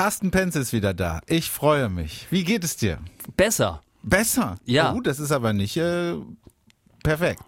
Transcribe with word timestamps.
Carsten 0.00 0.30
Penz 0.30 0.56
ist 0.56 0.72
wieder 0.72 0.94
da. 0.94 1.20
Ich 1.26 1.50
freue 1.50 1.90
mich. 1.90 2.26
Wie 2.30 2.42
geht 2.42 2.64
es 2.64 2.74
dir? 2.78 3.00
Besser. 3.36 3.82
Besser? 4.02 4.56
Ja. 4.64 4.94
Oh, 4.94 5.00
das 5.02 5.20
ist 5.20 5.30
aber 5.30 5.52
nicht 5.52 5.76
äh, 5.76 6.14
perfekt. 7.02 7.42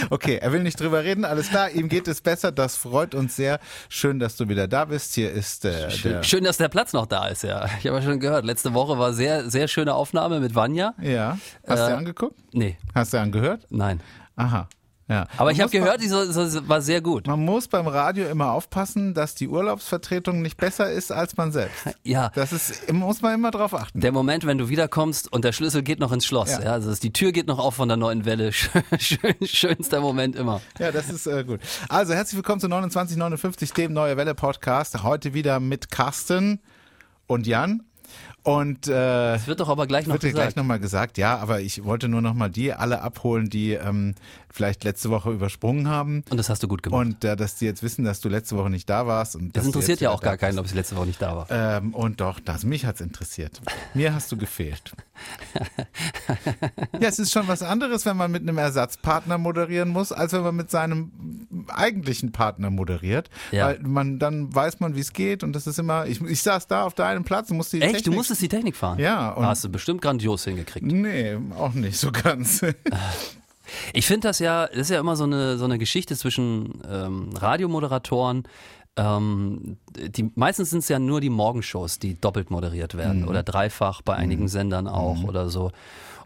okay, 0.08 0.36
er 0.40 0.52
will 0.52 0.62
nicht 0.62 0.80
drüber 0.80 1.04
reden, 1.04 1.26
alles 1.26 1.50
klar, 1.50 1.68
ihm 1.68 1.90
geht 1.90 2.08
es 2.08 2.22
besser, 2.22 2.52
das 2.52 2.76
freut 2.76 3.14
uns 3.14 3.36
sehr. 3.36 3.60
Schön, 3.90 4.18
dass 4.18 4.36
du 4.38 4.48
wieder 4.48 4.66
da 4.66 4.86
bist. 4.86 5.14
Hier 5.14 5.30
ist 5.30 5.66
äh, 5.66 5.90
Schön, 5.90 6.12
der. 6.12 6.22
schön, 6.22 6.44
dass 6.44 6.56
der 6.56 6.68
Platz 6.70 6.94
noch 6.94 7.04
da 7.04 7.26
ist, 7.28 7.42
ja. 7.42 7.66
Ich 7.80 7.86
habe 7.86 7.98
ja 7.98 8.02
schon 8.02 8.18
gehört, 8.18 8.46
letzte 8.46 8.72
Woche 8.72 8.98
war 8.98 9.12
sehr, 9.12 9.50
sehr 9.50 9.68
schöne 9.68 9.92
Aufnahme 9.92 10.40
mit 10.40 10.54
Vanja. 10.54 10.94
Ja. 11.02 11.36
Hast 11.66 11.80
du 11.82 11.90
Äh, 11.90 11.96
angeguckt? 11.96 12.38
Nee, 12.54 12.78
Hast 12.94 13.12
du 13.12 13.20
angehört? 13.20 13.66
nein. 13.68 14.00
Aha. 14.36 14.70
Ja. 15.10 15.26
Aber 15.36 15.46
Man 15.46 15.54
ich 15.56 15.60
habe 15.60 15.72
gehört, 15.72 16.00
die 16.00 16.06
so, 16.06 16.24
so, 16.30 16.68
war 16.68 16.80
sehr 16.80 17.00
gut. 17.00 17.26
Man 17.26 17.44
muss 17.44 17.66
beim 17.66 17.88
Radio 17.88 18.28
immer 18.28 18.52
aufpassen, 18.52 19.12
dass 19.12 19.34
die 19.34 19.48
Urlaubsvertretung 19.48 20.40
nicht 20.40 20.56
besser 20.56 20.90
ist 20.90 21.10
als 21.10 21.36
man 21.36 21.50
selbst. 21.52 21.84
Ja. 22.02 22.30
Das 22.34 22.52
ist, 22.52 22.90
muss 22.92 23.20
man 23.20 23.34
immer 23.34 23.50
drauf 23.50 23.74
achten. 23.74 24.00
Der 24.00 24.12
Moment, 24.12 24.46
wenn 24.46 24.58
du 24.58 24.68
wiederkommst 24.68 25.32
und 25.32 25.44
der 25.44 25.52
Schlüssel 25.52 25.82
geht 25.82 25.98
noch 25.98 26.12
ins 26.12 26.24
Schloss. 26.24 26.52
Ja. 26.52 26.62
Ja. 26.62 26.72
also 26.72 26.94
die 26.94 27.12
Tür 27.12 27.32
geht 27.32 27.46
noch 27.46 27.58
auf 27.58 27.74
von 27.74 27.88
der 27.88 27.96
neuen 27.96 28.24
Welle. 28.24 28.52
Schön, 28.52 28.82
schön, 28.98 29.34
schönster 29.42 30.00
Moment 30.00 30.36
immer. 30.36 30.60
Ja, 30.78 30.92
das 30.92 31.10
ist 31.10 31.26
äh, 31.26 31.44
gut. 31.44 31.60
Also 31.88 32.14
herzlich 32.14 32.36
willkommen 32.36 32.60
zu 32.60 32.68
2959, 32.68 33.72
dem 33.72 33.92
Neue 33.92 34.16
Welle 34.16 34.34
Podcast. 34.34 35.02
Heute 35.02 35.34
wieder 35.34 35.60
mit 35.60 35.90
Carsten 35.90 36.60
und 37.26 37.46
Jan. 37.46 37.82
Und 38.42 38.88
äh, 38.88 38.90
Das 39.34 39.46
wird 39.46 39.60
doch 39.60 39.68
aber 39.68 39.86
gleich 39.86 40.06
noch 40.06 40.14
wird 40.14 40.22
gesagt. 40.22 40.36
gleich 40.36 40.56
nochmal 40.56 40.80
gesagt, 40.80 41.18
ja, 41.18 41.36
aber 41.38 41.60
ich 41.60 41.84
wollte 41.84 42.08
nur 42.08 42.22
nochmal 42.22 42.50
die 42.50 42.72
alle 42.72 43.02
abholen, 43.02 43.50
die 43.50 43.72
ähm, 43.72 44.14
vielleicht 44.50 44.84
letzte 44.84 45.10
Woche 45.10 45.30
übersprungen 45.30 45.88
haben. 45.88 46.24
und 46.30 46.36
das 46.36 46.48
hast 46.48 46.62
du 46.62 46.68
gut 46.68 46.82
gemacht. 46.82 47.00
Und 47.06 47.24
äh, 47.24 47.36
dass 47.36 47.56
die 47.56 47.66
jetzt 47.66 47.82
wissen, 47.82 48.04
dass 48.04 48.20
du 48.20 48.28
letzte 48.28 48.56
Woche 48.56 48.70
nicht 48.70 48.88
da 48.88 49.06
warst. 49.06 49.36
Und 49.36 49.56
das 49.56 49.66
interessiert 49.66 50.00
ja 50.00 50.10
auch 50.10 50.22
gar 50.22 50.36
keinen, 50.36 50.58
ob 50.58 50.66
ich 50.66 50.74
letzte 50.74 50.96
Woche 50.96 51.06
nicht 51.06 51.20
da 51.20 51.36
war. 51.36 51.46
ähm, 51.50 51.94
und 51.94 52.20
doch, 52.20 52.40
das, 52.40 52.64
mich 52.64 52.86
hat's 52.86 53.00
interessiert. 53.00 53.60
Mir 53.94 54.14
hast 54.14 54.32
du 54.32 54.36
gefehlt. 54.36 54.92
Ja, 57.00 57.08
es 57.08 57.18
ist 57.18 57.32
schon 57.32 57.48
was 57.48 57.62
anderes, 57.62 58.06
wenn 58.06 58.16
man 58.16 58.30
mit 58.30 58.42
einem 58.42 58.58
Ersatzpartner 58.58 59.38
moderieren 59.38 59.88
muss, 59.90 60.12
als 60.12 60.32
wenn 60.32 60.42
man 60.42 60.56
mit 60.56 60.70
seinem 60.70 61.10
eigentlichen 61.68 62.32
Partner 62.32 62.70
moderiert. 62.70 63.30
Ja. 63.50 63.66
Weil 63.66 63.80
man, 63.80 64.18
dann 64.18 64.54
weiß 64.54 64.80
man, 64.80 64.94
wie 64.96 65.00
es 65.00 65.12
geht 65.12 65.42
und 65.42 65.52
das 65.54 65.66
ist 65.66 65.78
immer, 65.78 66.06
ich, 66.06 66.20
ich 66.22 66.42
saß 66.42 66.66
da 66.66 66.84
auf 66.84 66.94
deinem 66.94 67.24
Platz 67.24 67.50
und 67.50 67.56
musste 67.56 67.76
die 67.76 67.82
Echt? 67.82 67.94
Technik, 67.96 68.04
Du 68.12 68.12
musstest 68.12 68.42
die 68.42 68.48
Technik 68.48 68.76
fahren? 68.76 68.98
Ja, 68.98 69.30
und- 69.30 69.44
Hast 69.46 69.64
du 69.64 69.68
bestimmt 69.68 70.02
grandios 70.02 70.44
hingekriegt. 70.44 70.86
Nee, 70.86 71.36
auch 71.58 71.74
nicht 71.74 71.98
so 71.98 72.10
ganz. 72.12 72.62
Ich 73.92 74.04
finde 74.08 74.26
das 74.26 74.40
ja, 74.40 74.66
das 74.66 74.78
ist 74.78 74.90
ja 74.90 74.98
immer 74.98 75.14
so 75.14 75.22
eine, 75.22 75.56
so 75.56 75.64
eine 75.64 75.78
Geschichte 75.78 76.16
zwischen 76.16 76.82
ähm, 76.90 77.30
Radiomoderatoren. 77.36 78.42
Ähm, 78.96 79.76
die, 79.96 80.30
meistens 80.34 80.70
sind 80.70 80.80
es 80.80 80.88
ja 80.88 80.98
nur 80.98 81.20
die 81.20 81.30
Morgenshows, 81.30 81.98
die 81.98 82.20
doppelt 82.20 82.50
moderiert 82.50 82.96
werden 82.96 83.26
oder 83.26 83.42
dreifach 83.42 84.02
bei 84.02 84.14
einigen 84.14 84.48
Sendern 84.48 84.88
auch 84.88 85.24
oder 85.24 85.48
so. 85.48 85.70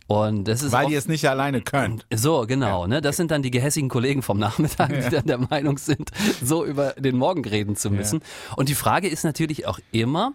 Und 0.07 0.45
das 0.45 0.63
ist 0.63 0.73
Weil 0.73 0.91
ihr 0.91 0.99
es 0.99 1.09
nicht 1.09 1.27
alleine 1.29 1.63
könnt. 1.63 2.07
so, 2.13 2.45
genau, 2.47 2.87
ne? 2.87 3.01
Das 3.01 3.17
sind 3.17 3.31
dann 3.31 3.43
die 3.43 3.51
gehässigen 3.51 3.89
Kollegen 3.89 4.21
vom 4.21 4.39
Nachmittag, 4.39 4.91
die 4.93 5.09
dann 5.09 5.25
der 5.25 5.39
Meinung 5.39 5.79
sind, 5.79 6.11
so 6.43 6.65
über 6.65 6.93
den 6.93 7.17
Morgen 7.17 7.45
reden 7.45 7.75
zu 7.75 7.91
müssen. 7.91 8.21
Und 8.57 8.69
die 8.69 8.75
Frage 8.75 9.09
ist 9.09 9.25
natürlich 9.25 9.67
auch 9.67 9.79
immer, 9.93 10.35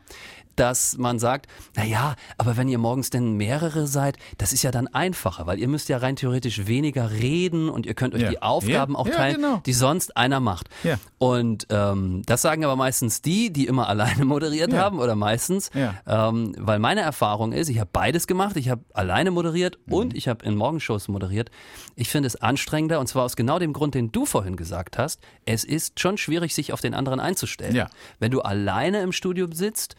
dass 0.59 0.97
man 0.97 1.19
sagt, 1.19 1.47
na 1.75 1.85
ja, 1.85 2.15
aber 2.37 2.57
wenn 2.57 2.67
ihr 2.67 2.77
morgens 2.77 3.09
denn 3.09 3.33
mehrere 3.33 3.87
seid, 3.87 4.17
das 4.37 4.51
ist 4.53 4.63
ja 4.63 4.71
dann 4.71 4.87
einfacher, 4.87 5.47
weil 5.47 5.59
ihr 5.59 5.67
müsst 5.67 5.89
ja 5.89 5.97
rein 5.97 6.15
theoretisch 6.15 6.67
weniger 6.67 7.11
reden 7.11 7.69
und 7.69 7.85
ihr 7.85 7.93
könnt 7.93 8.13
euch 8.13 8.21
Ja. 8.21 8.29
die 8.29 8.41
Aufgaben 8.41 8.93
Ja, 8.93 8.99
auch 8.99 9.07
teilen, 9.09 9.35
genau. 9.37 9.61
die 9.65 9.73
sonst 9.73 10.17
einer 10.17 10.39
macht. 10.39 10.69
Und 11.17 11.67
ähm, 11.69 12.21
das 12.25 12.41
sagen 12.41 12.63
aber 12.65 12.75
meistens 12.75 13.21
die, 13.21 13.51
die 13.51 13.65
immer 13.67 13.87
alleine 13.89 14.25
moderiert 14.25 14.73
haben 14.73 14.99
oder 14.99 15.15
meistens, 15.15 15.69
ähm, 16.07 16.53
weil 16.57 16.79
meine 16.79 17.01
Erfahrung 17.01 17.51
ist, 17.53 17.69
ich 17.69 17.79
habe 17.79 17.89
beides 17.91 18.27
gemacht. 18.27 18.55
Ich 18.57 18.69
habe 18.69 18.83
alleine 18.93 19.31
moderiert 19.31 19.77
Mhm. 19.85 19.93
und 19.93 20.13
ich 20.15 20.27
habe 20.27 20.45
in 20.45 20.55
Morgenshows 20.55 21.07
moderiert. 21.07 21.49
Ich 21.95 22.09
finde 22.09 22.27
es 22.27 22.35
anstrengender 22.35 22.99
und 22.99 23.07
zwar 23.07 23.23
aus 23.23 23.35
genau 23.35 23.59
dem 23.59 23.73
Grund, 23.73 23.95
den 23.95 24.11
du 24.11 24.25
vorhin 24.25 24.55
gesagt 24.55 24.97
hast. 24.97 25.19
Es 25.45 25.63
ist 25.63 25.99
schon 25.99 26.17
schwierig, 26.17 26.53
sich 26.53 26.73
auf 26.73 26.81
den 26.81 26.93
anderen 26.93 27.19
einzustellen. 27.19 27.87
Wenn 28.19 28.31
du 28.31 28.41
alleine 28.41 29.01
im 29.01 29.11
Studio 29.11 29.47
sitzt, 29.51 29.95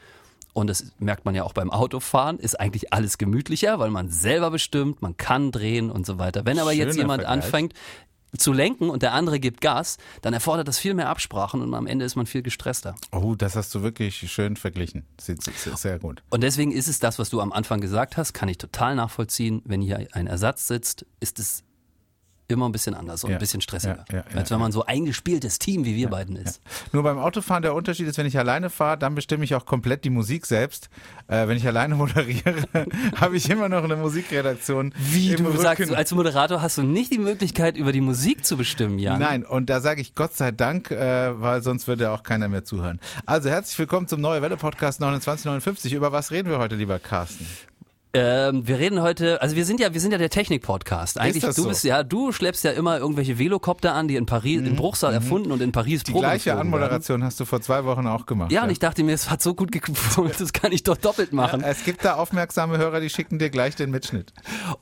und 0.52 0.68
das 0.68 0.92
merkt 0.98 1.24
man 1.24 1.34
ja 1.34 1.44
auch 1.44 1.52
beim 1.52 1.70
Autofahren, 1.70 2.38
ist 2.38 2.58
eigentlich 2.58 2.92
alles 2.92 3.18
gemütlicher, 3.18 3.78
weil 3.78 3.90
man 3.90 4.08
selber 4.10 4.50
bestimmt, 4.50 5.02
man 5.02 5.16
kann 5.16 5.52
drehen 5.52 5.90
und 5.90 6.06
so 6.06 6.18
weiter. 6.18 6.44
Wenn 6.44 6.58
aber 6.58 6.72
jetzt 6.72 6.92
Schöner 6.94 7.02
jemand 7.02 7.22
Vergleich. 7.22 7.44
anfängt, 7.44 7.74
zu 8.36 8.52
lenken 8.52 8.90
und 8.90 9.02
der 9.02 9.12
andere 9.12 9.40
gibt 9.40 9.60
Gas, 9.60 9.98
dann 10.22 10.32
erfordert 10.34 10.68
das 10.68 10.78
viel 10.78 10.94
mehr 10.94 11.08
Absprachen 11.08 11.60
und 11.62 11.74
am 11.74 11.86
Ende 11.86 12.04
ist 12.04 12.16
man 12.16 12.26
viel 12.26 12.42
gestresster. 12.42 12.94
Oh, 13.12 13.34
das 13.34 13.56
hast 13.56 13.74
du 13.74 13.82
wirklich 13.82 14.30
schön 14.30 14.56
verglichen. 14.56 15.04
Sehr, 15.20 15.36
sehr 15.76 15.98
gut. 15.98 16.22
Und 16.30 16.42
deswegen 16.42 16.72
ist 16.72 16.88
es 16.88 17.00
das, 17.00 17.18
was 17.18 17.30
du 17.30 17.40
am 17.40 17.52
Anfang 17.52 17.80
gesagt 17.80 18.16
hast, 18.16 18.32
kann 18.32 18.48
ich 18.48 18.58
total 18.58 18.94
nachvollziehen. 18.94 19.62
Wenn 19.64 19.80
hier 19.80 20.06
ein 20.12 20.26
Ersatz 20.26 20.68
sitzt, 20.68 21.06
ist 21.18 21.38
es 21.38 21.64
immer 22.50 22.68
ein 22.68 22.72
bisschen 22.72 22.94
anders 22.94 23.24
und 23.24 23.30
Ja. 23.30 23.36
ein 23.36 23.40
bisschen 23.40 23.60
stressiger. 23.60 24.04
Ja, 24.10 24.18
ja, 24.18 24.24
ja, 24.32 24.36
als 24.38 24.50
wenn 24.50 24.58
man 24.60 24.72
so 24.72 24.84
eingespieltes 24.84 25.58
Team 25.58 25.84
wie 25.84 25.96
wir 25.96 26.08
beiden 26.08 26.36
ist. 26.36 26.60
Nur 26.92 27.02
beim 27.02 27.18
Autofahren 27.18 27.62
der 27.62 27.74
Unterschied 27.74 28.06
ist, 28.08 28.18
wenn 28.18 28.26
ich 28.26 28.38
alleine 28.38 28.70
fahre, 28.70 28.98
dann 28.98 29.14
bestimme 29.14 29.44
ich 29.44 29.54
auch 29.54 29.66
komplett 29.66 30.04
die 30.04 30.10
Musik 30.10 30.46
selbst. 30.46 30.88
Äh, 31.28 31.48
wenn 31.48 31.56
ich 31.56 31.66
alleine 31.66 31.94
moderiere, 31.96 32.64
habe 33.16 33.36
ich 33.36 33.48
immer 33.50 33.68
noch 33.68 33.84
eine 33.84 33.96
Musikredaktion. 33.96 34.92
Wie 34.98 35.34
du 35.34 35.50
sagst, 35.56 35.80
Rücken. 35.80 35.94
als 35.94 36.12
Moderator 36.12 36.62
hast 36.62 36.78
du 36.78 36.82
nicht 36.82 37.12
die 37.12 37.18
Möglichkeit, 37.18 37.76
über 37.76 37.92
die 37.92 38.00
Musik 38.00 38.44
zu 38.44 38.56
bestimmen, 38.56 38.98
Jan. 38.98 39.18
Nein, 39.20 39.44
und 39.44 39.70
da 39.70 39.80
sage 39.80 40.00
ich 40.00 40.14
Gott 40.14 40.34
sei 40.36 40.50
Dank, 40.50 40.90
äh, 40.90 41.40
weil 41.40 41.62
sonst 41.62 41.86
würde 41.88 42.10
auch 42.10 42.22
keiner 42.22 42.48
mehr 42.48 42.64
zuhören. 42.64 43.00
Also 43.26 43.48
herzlich 43.50 43.78
willkommen 43.78 44.08
zum 44.08 44.20
Neue 44.20 44.42
Welle 44.42 44.56
Podcast 44.56 44.98
2959. 44.98 45.92
Über 45.92 46.12
was 46.12 46.30
reden 46.30 46.48
wir 46.50 46.58
heute, 46.58 46.74
lieber 46.76 46.98
Carsten? 46.98 47.46
Ähm, 48.12 48.66
wir 48.66 48.78
reden 48.80 49.02
heute, 49.02 49.40
also 49.40 49.54
wir 49.54 49.64
sind 49.64 49.78
ja, 49.78 49.94
wir 49.94 50.00
sind 50.00 50.10
ja 50.10 50.18
der 50.18 50.30
Technik-Podcast. 50.30 51.18
Eigentlich, 51.20 51.44
du 51.44 51.52
so? 51.52 51.68
bist 51.68 51.84
ja, 51.84 52.02
du 52.02 52.32
schleppst 52.32 52.64
ja 52.64 52.72
immer 52.72 52.98
irgendwelche 52.98 53.38
Velocopter 53.38 53.94
an, 53.94 54.08
die 54.08 54.16
in 54.16 54.26
Paris, 54.26 54.60
in 54.60 54.74
Bruchsal 54.74 55.14
erfunden 55.14 55.52
und 55.52 55.62
in 55.62 55.70
Paris 55.70 56.00
Mhm, 56.00 56.04
Die 56.06 56.12
Probe 56.12 56.24
gleiche 56.26 56.50
geflogen 56.50 56.72
werden. 56.72 56.82
Anmoderation 56.82 57.22
hast 57.24 57.38
du 57.38 57.44
vor 57.44 57.60
zwei 57.60 57.84
Wochen 57.84 58.06
auch 58.08 58.26
gemacht. 58.26 58.50
Ja, 58.50 58.64
und 58.64 58.70
ich 58.70 58.80
dachte 58.80 59.04
mir, 59.04 59.12
es 59.12 59.30
hat 59.30 59.42
so 59.42 59.54
gut 59.54 59.70
geklappt, 59.70 60.40
das 60.40 60.52
kann 60.52 60.72
ich 60.72 60.82
doch 60.82 60.96
doppelt 60.96 61.32
machen. 61.32 61.62
Es 61.62 61.84
gibt 61.84 62.04
da 62.04 62.14
aufmerksame 62.14 62.78
Hörer, 62.78 62.98
die 63.00 63.10
schicken 63.10 63.38
dir 63.38 63.48
gleich 63.50 63.76
den 63.76 63.90
Mitschnitt. 63.92 64.32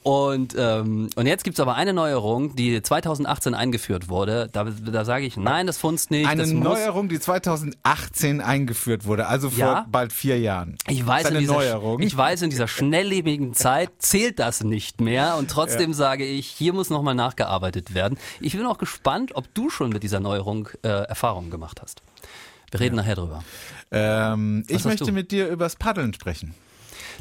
Und, 0.03 0.55
ähm, 0.59 1.11
und 1.15 1.27
jetzt 1.27 1.45
gibt's 1.45 1.61
aber 1.61 1.75
eine 1.75 1.93
Neuerung, 1.93 2.57
die 2.57 2.81
2018 2.81 3.53
eingeführt 3.55 4.09
wurde. 4.09 4.49
Da, 4.53 4.65
da 4.65 5.05
sage 5.05 5.27
ich, 5.27 5.37
nein, 5.37 5.67
das 5.67 5.77
funzt 5.77 6.11
nicht. 6.11 6.27
Eine 6.29 6.47
Neuerung, 6.47 7.09
die 7.11 7.21
2018 7.21 8.41
eingeführt 8.41 9.05
wurde, 9.07 9.27
also 9.27 9.51
vor 9.51 9.59
Ja. 9.59 9.87
bald 9.91 10.13
vier 10.13 10.39
Jahren. 10.39 10.77
ich 10.89 11.07
weiß, 11.07 11.31
in 11.31 11.39
dieser, 11.39 11.53
Neuerung. 11.55 12.01
ich 12.01 12.17
weiß, 12.17 12.43
in 12.43 12.51
dieser 12.51 12.69
schnelllebigen 13.19 13.55
Zeit 13.55 13.91
zählt 13.99 14.39
das 14.39 14.63
nicht 14.63 15.01
mehr. 15.01 15.37
Und 15.37 15.51
trotzdem 15.51 15.93
sage 15.93 16.25
ich, 16.25 16.47
hier 16.47 16.73
muss 16.73 16.91
nochmal 16.91 17.15
nachgearbeitet 17.15 17.95
werden. 17.95 18.19
Ich 18.41 18.57
bin 18.57 18.65
auch 18.67 18.79
gespannt, 18.79 19.35
ob 19.35 19.53
du 19.55 19.71
schon 19.71 19.91
mit 19.91 20.03
dieser 20.03 20.21
Neuerung 20.21 20.69
äh, 20.83 20.89
Erfahrungen 20.89 21.51
gemacht 21.51 21.81
hast. 21.83 22.03
Wir 22.71 22.81
reden 22.81 22.97
nachher 22.97 23.17
drüber. 23.17 23.43
ähm, 23.91 24.65
ich 24.69 24.85
möchte 24.85 25.07
du? 25.07 25.13
mit 25.13 25.33
dir 25.33 25.49
übers 25.49 25.77
Paddeln 25.77 26.13
sprechen. 26.13 26.55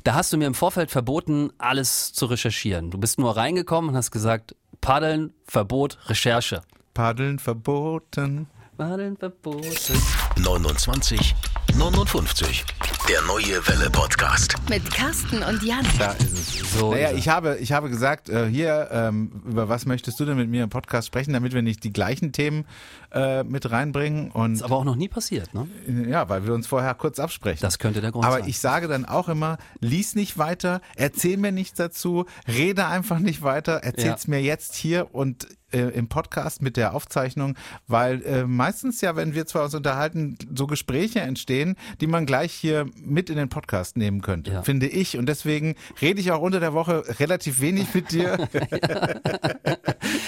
Da 0.03 0.13
hast 0.13 0.31
du 0.31 0.37
mir 0.37 0.45
im 0.45 0.53
Vorfeld 0.53 0.91
verboten, 0.91 1.51
alles 1.57 2.13
zu 2.13 2.25
recherchieren. 2.27 2.91
Du 2.91 2.97
bist 2.97 3.17
nur 3.17 3.35
reingekommen 3.35 3.91
und 3.91 3.95
hast 3.95 4.11
gesagt, 4.11 4.55
Paddeln, 4.81 5.33
Verbot, 5.45 5.97
Recherche. 6.07 6.61
Paddeln 6.93 7.39
verboten. 7.39 8.47
Paddeln 8.77 9.17
verboten. 9.17 10.01
29 10.37 11.35
59. 11.75 12.65
Der 13.07 13.21
neue 13.21 13.65
Welle 13.65 13.89
Podcast. 13.89 14.55
Mit 14.69 14.83
Carsten 14.91 15.41
und 15.41 15.63
Jan. 15.63 15.85
Da 15.97 16.11
ist 16.11 16.33
es. 16.33 16.71
So 16.77 16.91
naja, 16.91 17.09
ist 17.09 17.19
ich 17.19 17.29
habe, 17.29 17.57
ich 17.57 17.71
habe 17.71 17.89
gesagt, 17.89 18.27
äh, 18.27 18.47
hier, 18.49 18.89
ähm, 18.91 19.31
über 19.45 19.69
was 19.69 19.85
möchtest 19.85 20.19
du 20.19 20.25
denn 20.25 20.35
mit 20.35 20.49
mir 20.49 20.63
im 20.63 20.69
Podcast 20.69 21.07
sprechen, 21.07 21.31
damit 21.31 21.53
wir 21.53 21.61
nicht 21.61 21.85
die 21.85 21.93
gleichen 21.93 22.33
Themen 22.33 22.65
äh, 23.13 23.43
mit 23.43 23.71
reinbringen 23.71 24.29
und 24.31 24.55
Ist 24.55 24.63
aber 24.63 24.75
auch 24.75 24.83
noch 24.83 24.97
nie 24.97 25.07
passiert, 25.07 25.53
ne? 25.53 25.67
ja, 26.09 26.27
weil 26.27 26.45
wir 26.45 26.53
uns 26.53 26.67
vorher 26.67 26.93
kurz 26.95 27.19
absprechen. 27.19 27.61
Das 27.61 27.79
könnte 27.79 28.01
der 28.01 28.11
Grund 28.11 28.25
Aber 28.25 28.39
sein. 28.39 28.49
ich 28.49 28.59
sage 28.59 28.89
dann 28.89 29.05
auch 29.05 29.29
immer, 29.29 29.57
lies 29.79 30.15
nicht 30.15 30.37
weiter, 30.37 30.81
erzähl 30.95 31.37
mir 31.37 31.53
nichts 31.53 31.77
dazu, 31.77 32.25
rede 32.45 32.87
einfach 32.87 33.19
nicht 33.19 33.41
weiter, 33.41 33.75
erzähl's 33.83 34.27
mir 34.27 34.41
jetzt 34.41 34.75
hier 34.75 35.15
und 35.15 35.47
äh, 35.71 35.79
im 35.79 36.07
Podcast 36.07 36.61
mit 36.61 36.77
der 36.77 36.93
Aufzeichnung, 36.95 37.55
weil 37.87 38.21
äh, 38.23 38.45
meistens 38.45 39.01
ja, 39.01 39.15
wenn 39.15 39.33
wir 39.35 39.45
zwar 39.45 39.65
uns 39.65 39.75
unterhalten, 39.75 40.37
so 40.55 40.67
Gespräche 40.67 41.19
entstehen, 41.21 41.75
die 42.01 42.07
man 42.07 42.25
gleich 42.25 42.53
hier 42.53 42.85
mit 42.95 43.29
in 43.29 43.35
den 43.37 43.49
Podcast 43.49 43.97
nehmen 43.97 44.21
könnte, 44.21 44.51
Ja. 44.51 44.61
finde 44.63 44.87
ich. 44.87 45.17
Und 45.17 45.27
deswegen 45.27 45.75
rede 46.01 46.19
ich 46.21 46.31
auch 46.31 46.41
unter 46.41 46.59
der 46.59 46.73
Woche 46.73 47.03
relativ 47.19 47.59
wenig 47.61 47.93
mit 47.93 48.11
dir. 48.11 48.37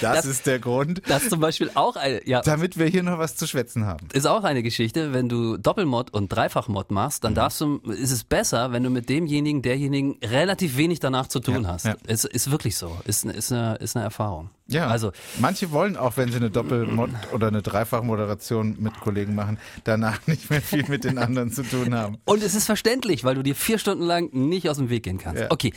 Das- 0.00 0.24
ist 0.26 0.46
der 0.46 0.58
Grund, 0.58 1.02
Das 1.08 1.28
zum 1.28 1.40
Beispiel 1.40 1.70
auch 1.74 1.96
eine, 1.96 2.26
ja, 2.28 2.40
damit 2.42 2.78
wir 2.78 2.86
hier 2.86 3.02
noch 3.02 3.18
was 3.18 3.36
zu 3.36 3.46
schwätzen 3.46 3.86
haben. 3.86 4.08
ist 4.12 4.26
auch 4.26 4.44
eine 4.44 4.62
Geschichte, 4.62 5.12
wenn 5.12 5.28
du 5.28 5.56
Doppelmod 5.56 6.12
und 6.12 6.28
Dreifachmod 6.30 6.90
machst, 6.90 7.22
Mhm. 7.22 7.26
dann 7.28 7.34
darfst 7.34 7.60
du, 7.60 7.78
ist 7.90 8.10
es 8.12 8.24
besser, 8.24 8.72
wenn 8.72 8.82
du 8.82 8.90
mit 8.90 9.08
demjenigen, 9.08 9.62
derjenigen 9.62 10.18
relativ 10.22 10.76
wenig 10.76 11.00
danach 11.00 11.26
zu 11.28 11.40
tun 11.40 11.62
Ja, 11.62 11.68
hast. 11.70 11.88
Es 12.06 12.24
ist 12.24 12.50
wirklich 12.50 12.76
so, 12.76 12.96
ist, 13.04 13.24
ist, 13.24 13.52
eine, 13.52 13.76
ist 13.76 13.96
eine 13.96 14.04
Erfahrung. 14.04 14.50
Ja, 14.70 14.86
Also 14.88 15.12
manche 15.38 15.70
wollen 15.70 15.96
auch, 15.96 16.16
wenn 16.16 16.30
sie 16.30 16.36
eine 16.36 16.50
Doppelmod 16.50 17.10
oder 17.32 17.48
eine 17.48 17.62
Dreifachmoderation 17.62 18.76
mit 18.78 18.98
Kollegen 19.00 19.34
machen, 19.34 19.58
danach 19.84 20.18
nicht 20.26 20.50
mehr 20.50 20.62
viel 20.62 20.84
mit 20.88 21.04
den 21.04 21.18
anderen 21.18 21.50
zu 21.52 21.62
tun 21.62 21.94
haben. 21.94 22.18
Und 22.24 22.42
es 22.42 22.54
ist 22.54 22.66
verständlich, 22.66 23.24
weil 23.24 23.34
du 23.34 23.42
dir 23.42 23.54
vier 23.54 23.78
Stunden 23.78 24.04
lang 24.04 24.30
nicht 24.32 24.68
aus 24.68 24.76
dem 24.78 24.90
Weg 24.90 25.02
gehen 25.02 25.18
kannst. 25.18 25.42
Ja. 25.42 25.46
Okay, 25.50 25.72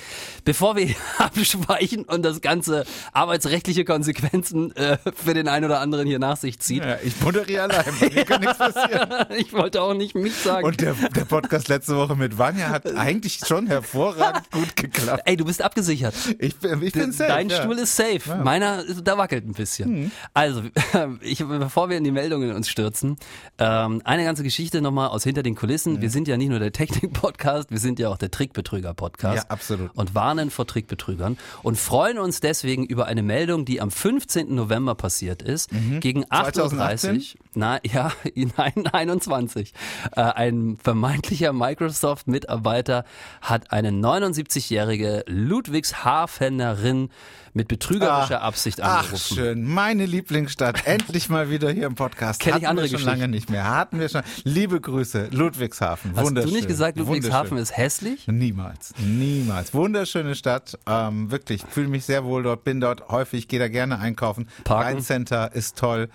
bevor 0.46 0.76
wir 0.76 0.90
abschweichen 1.18 2.04
und 2.06 2.24
das 2.24 2.42
ganze 2.42 2.86
arbeitsrechtliche 3.12 3.86
Konsequenzen 3.86 4.76
äh, 4.76 4.98
für 5.16 5.34
den 5.34 5.48
einen 5.48 5.66
oder 5.66 5.80
anderen 5.80 6.08
hier 6.08 6.20
nach 6.20 6.38
sich 6.38 6.60
zieht. 6.60 6.84
Ja, 6.84 6.98
ich 7.04 7.20
moderiere 7.22 7.64
allein, 7.64 7.86
bei 8.00 8.10
mir 8.10 8.26
kann 8.26 8.42
nichts 8.42 8.58
passieren. 8.58 9.10
Ich 9.36 9.52
wollte 9.54 9.82
auch 9.82 9.94
nicht 9.94 10.16
mich 10.16 10.34
sagen. 10.36 10.66
Und 10.66 10.80
der, 10.82 10.94
der 10.94 11.26
Podcast 11.26 11.68
letzte 11.68 11.96
Woche 11.96 12.16
mit 12.16 12.38
Vanya 12.38 12.70
hat 12.70 12.86
eigentlich 12.96 13.40
schon 13.46 13.68
hervorragend 13.68 14.50
gut 14.52 14.76
geklappt. 14.76 15.24
Ey, 15.26 15.36
du 15.38 15.46
bist 15.46 15.62
abgesichert. 15.62 16.14
Ich, 16.40 16.56
bin- 16.58 16.82
ich 16.84 16.94
bin 16.94 17.12
safe. 17.12 17.30
Dein 17.30 17.50
ja. 17.50 17.62
Stuhl 17.62 17.78
ist 17.80 17.96
safe. 17.96 18.22
Meiner, 18.44 18.83
da 19.04 19.18
wackelt 19.18 19.48
ein 19.48 19.54
bisschen. 19.54 20.12
Also, 20.34 20.64
ich, 21.22 21.40
bevor 21.46 21.90
wir 21.90 21.98
in 21.98 22.04
die 22.04 22.12
Meldungen 22.12 22.54
uns 22.54 22.70
stürzen, 22.70 23.18
ähm, 23.58 24.02
eine 24.04 24.24
ganze 24.24 24.44
Geschichte 24.44 24.82
nochmal 24.82 25.10
aus 25.10 25.24
hinter 25.24 25.44
den 25.44 25.56
Kulissen. 25.56 26.02
Wir 26.02 26.10
sind 26.10 26.28
ja 26.28 26.38
nicht 26.38 26.50
nur 26.50 26.60
der 26.60 26.72
Technik-Podcast, 26.72 27.72
wir 27.72 27.80
sind 27.80 28.00
ja 28.00 28.10
auch 28.10 28.18
der 28.18 28.32
Trickbetrüger-Podcast. 28.32 29.44
Ja, 29.44 29.50
absolut. 29.50 29.92
Und 29.96 30.16
warnen 30.16 30.50
vor 30.50 30.68
Trickbetrügern 30.68 31.38
und 31.62 31.78
freuen 31.78 32.18
uns 32.18 32.40
deswegen 32.40 32.86
über 32.86 33.06
eine 33.06 33.24
Meldung, 33.24 33.66
die 33.66 33.82
am 33.82 33.92
15. 33.92 34.54
November 34.54 34.96
passiert 34.96 35.42
ist, 35.42 35.70
gegen 36.00 36.26
8.30 36.26 36.46
Uhr. 36.46 36.54
2018? 36.70 37.24
Na, 37.56 37.80
ja, 37.84 38.12
nein, 38.58 38.88
21. 38.92 39.74
Äh, 40.16 40.22
ein 40.22 40.78
vermeintlicher 40.82 41.54
Microsoft-Mitarbeiter 41.54 43.06
hat 43.42 43.72
eine 43.72 43.90
79-jährige 43.90 45.24
Ludwigshafenerin 45.28 47.10
mit 47.54 47.68
betrügerischer 47.68 48.42
Absicht 48.42 48.82
Ach 48.82 49.04
angerufen. 49.04 49.36
schön, 49.36 49.64
meine 49.64 50.06
Lieblingsstadt, 50.06 50.86
endlich 50.88 51.30
mal 51.30 51.50
wieder 51.50 51.72
hier 51.72 51.86
im 51.86 51.96
Podcast. 51.96 52.40
Kenn 52.40 52.50
ich 52.50 52.56
Hatten 52.56 52.66
andere 52.66 52.86
wir 52.86 52.90
schon 52.90 52.98
Geschichten. 52.98 53.20
lange 53.20 53.32
nicht 53.32 53.50
mehr. 53.50 53.70
Hatten 53.70 54.00
wir 54.00 54.10
schon. 54.10 54.24
Liebe 54.44 54.82
Grüße, 54.82 55.28
Ludwigshafen. 55.32 56.14
Hast 56.16 56.26
Wunderschön. 56.26 56.52
du 56.52 56.56
nicht 56.58 56.68
gesagt, 56.68 56.98
Ludwigshafen 56.98 57.58
ist 57.58 57.78
hässlich? 57.78 58.28
Niemals, 58.28 58.94
niemals. 58.98 59.74
Wunderschöne 59.74 60.36
Stadt, 60.36 60.78
ähm, 60.88 61.30
wirklich. 61.32 61.64
Fühle 61.70 61.88
mich 61.88 62.06
sehr 62.06 62.24
wohl 62.26 62.44
dort, 62.44 62.64
bin 62.64 62.82
dort 62.82 63.10
häufig, 63.10 63.48
gehe 63.48 63.60
da 63.60 63.68
gerne 63.68 64.00
einkaufen. 64.00 64.48
Parken. 64.64 64.96
Rheincenter 64.96 65.54
ist 65.54 65.78
toll. 65.78 66.10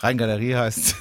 Rheingalerie 0.00 0.56
heißt. 0.56 0.96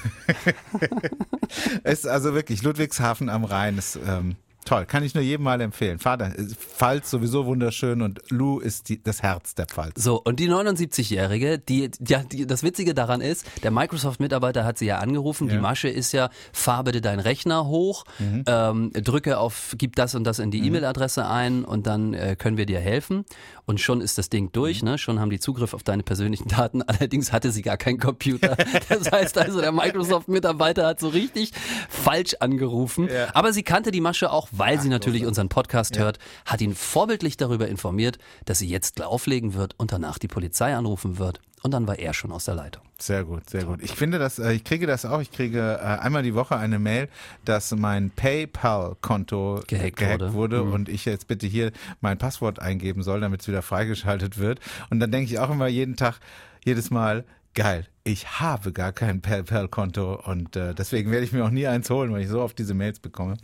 ist 1.84 2.08
also 2.08 2.34
wirklich 2.34 2.62
Ludwigshafen 2.62 3.30
am 3.30 3.46
Rhein 3.46 3.78
ist 3.78 3.98
ähm, 4.08 4.36
toll. 4.66 4.86
Kann 4.86 5.04
ich 5.04 5.14
nur 5.16 5.24
jedem 5.24 5.44
mal 5.44 5.60
empfehlen. 5.62 6.00
Vater, 6.00 6.32
Pfalz 6.58 7.10
sowieso 7.10 7.46
wunderschön 7.46 8.02
und 8.02 8.22
Lu 8.30 8.60
ist 8.60 8.90
die, 8.90 9.02
das 9.02 9.22
Herz 9.22 9.56
der 9.56 9.66
Pfalz. 9.66 10.02
So, 10.04 10.22
und 10.22 10.40
die 10.40 10.50
79-Jährige, 10.50 11.60
die, 11.60 11.90
ja, 12.08 12.24
die, 12.24 12.46
das 12.46 12.64
Witzige 12.64 12.94
daran 12.94 13.22
ist, 13.22 13.46
der 13.64 13.72
Microsoft-Mitarbeiter 13.72 14.64
hat 14.66 14.78
sie 14.78 14.86
ja 14.86 15.00
angerufen. 15.00 15.48
Die 15.48 15.56
Ja. 15.56 15.62
Masche 15.62 15.90
ist 15.90 16.12
ja, 16.12 16.30
fahr 16.54 16.84
bitte 16.84 17.02
deinen 17.02 17.20
Rechner 17.20 17.66
hoch, 17.68 18.04
ähm, 18.20 18.92
drücke 18.94 19.38
auf, 19.38 19.76
gib 19.78 19.96
das 19.96 20.16
und 20.16 20.24
das 20.24 20.40
in 20.40 20.52
die 20.52 20.66
E-Mail-Adresse 20.66 21.26
ein 21.28 21.66
und 21.66 21.88
dann 21.88 22.14
äh, 22.14 22.36
können 22.38 22.58
wir 22.58 22.66
dir 22.66 22.80
helfen. 22.80 23.26
Und 23.66 23.80
schon 23.80 24.02
ist 24.02 24.18
das 24.18 24.30
Ding 24.30 24.52
durch, 24.52 24.84
ne? 24.84 24.98
Schon 24.98 25.20
haben 25.20 25.30
die 25.30 25.40
Zugriff 25.40 25.74
auf 25.74 25.84
deine 25.84 26.04
persönlichen 26.04 26.48
Daten. 26.50 26.82
Allerdings 26.88 27.32
hatte 27.32 27.52
sie 27.52 27.62
gar 27.62 27.78
keinen 27.78 28.00
Computer. 28.00 28.58
Das 28.90 29.12
heißt 29.12 29.38
also, 29.38 29.62
der 29.62 29.72
Microsoft-Mitarbeiter 29.72 30.86
hat 30.86 31.00
so 31.00 31.08
richtig 31.10 31.52
falsch 31.90 32.36
angerufen. 32.40 33.08
Ja. 33.12 33.30
Aber 33.34 33.54
sie 33.54 33.64
kannte 33.64 33.92
die 33.92 34.02
Masche 34.02 34.32
auch, 34.32 34.50
weil 34.52 34.80
sie 34.80 34.90
natürlich 34.90 35.26
unseren 35.26 35.50
Podcast 35.50 35.98
hört, 35.98 36.20
hat 36.46 36.62
ihn 36.62 36.76
vorbildlich 36.76 37.38
darüber 37.38 37.68
informiert, 37.68 38.18
dass 38.46 38.60
sie 38.60 38.68
jetzt 38.68 39.02
auflegen 39.02 39.54
wird 39.54 39.74
und 39.78 39.92
danach 39.92 40.18
die 40.20 40.28
Polizei 40.28 40.76
anrufen 40.76 41.18
wird. 41.18 41.40
Und 41.64 41.72
dann 41.76 41.86
war 41.88 42.00
er 42.00 42.14
schon 42.16 42.32
aus 42.32 42.46
der 42.46 42.56
Leitung. 42.56 42.82
Sehr 42.98 43.24
gut, 43.24 43.48
sehr 43.48 43.66
gut. 43.66 43.84
Ich 43.84 43.92
finde 43.92 44.18
das, 44.18 44.40
äh, 44.40 44.52
ich 44.54 44.64
kriege 44.64 44.88
das 44.88 45.06
auch. 45.06 45.22
Ich 45.22 45.32
kriege 45.32 45.80
äh, 45.80 45.86
einmal 45.86 46.24
die 46.24 46.34
Woche 46.34 46.58
eine 46.58 46.80
Mail, 46.80 47.08
dass 47.46 47.70
mein 47.72 48.10
PayPal-Konto 48.10 49.62
Gehackt 49.68 49.98
gehackt 49.98 50.22
wurde. 50.22 50.34
wurde, 50.34 50.64
Mhm. 50.64 50.74
und 50.74 50.90
ich 50.90 51.06
jetzt 51.06 51.28
bitte 51.28 51.48
hier 51.48 51.72
mein 52.02 52.18
Passwort 52.18 52.60
eingeben 52.60 53.04
soll, 53.04 53.22
damit 53.22 53.42
es 53.42 53.48
wieder 53.48 53.62
freigeschaltet 53.62 54.38
wird. 54.38 54.60
Und 54.90 55.00
dann 55.00 55.12
denke 55.12 55.32
ich 55.32 55.40
auch 55.40 55.50
immer 55.50 55.68
jeden 55.68 55.96
Tag, 55.96 56.20
jedes 56.66 56.90
Mal, 56.90 57.26
geil, 57.54 57.86
ich 58.04 58.40
habe 58.40 58.72
gar 58.72 58.92
kein 58.92 59.22
PayPal-Konto 59.22 60.22
und 60.26 60.56
äh, 60.56 60.74
deswegen 60.74 61.12
werde 61.12 61.26
ich 61.26 61.32
mir 61.32 61.46
auch 61.46 61.50
nie 61.50 61.68
eins 61.68 61.90
holen, 61.90 62.12
weil 62.12 62.22
ich 62.22 62.30
so 62.30 62.42
oft 62.42 62.58
diese 62.58 62.74
Mails 62.74 63.00
bekomme. 63.00 63.36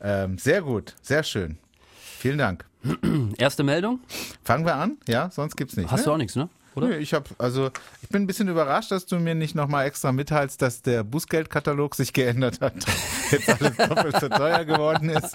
Ähm, 0.00 0.38
sehr 0.38 0.62
gut, 0.62 0.94
sehr 1.02 1.22
schön. 1.22 1.58
Vielen 2.18 2.38
Dank. 2.38 2.64
Erste 3.38 3.62
Meldung? 3.62 4.00
Fangen 4.42 4.64
wir 4.64 4.76
an? 4.76 4.96
Ja, 5.06 5.30
sonst 5.30 5.56
gibt's 5.56 5.76
nicht. 5.76 5.90
Hast 5.90 6.00
ne? 6.00 6.04
du 6.04 6.12
auch 6.12 6.16
nichts, 6.16 6.36
ne? 6.36 6.48
Oder? 6.76 6.88
Nö, 6.88 6.96
ich 6.96 7.14
habe 7.14 7.24
also 7.38 7.70
ich 8.00 8.08
bin 8.10 8.22
ein 8.22 8.26
bisschen 8.26 8.48
überrascht, 8.48 8.92
dass 8.92 9.04
du 9.04 9.18
mir 9.18 9.34
nicht 9.34 9.54
nochmal 9.56 9.86
extra 9.86 10.12
mitteilst, 10.12 10.62
dass 10.62 10.82
der 10.82 11.02
Bußgeldkatalog 11.02 11.96
sich 11.96 12.12
geändert 12.12 12.60
hat. 12.60 12.74
Jetzt 13.30 13.48
alles 13.48 13.76
doppelt 13.76 14.20
so 14.20 14.28
teuer 14.28 14.64
geworden 14.64 15.08
ist. 15.08 15.34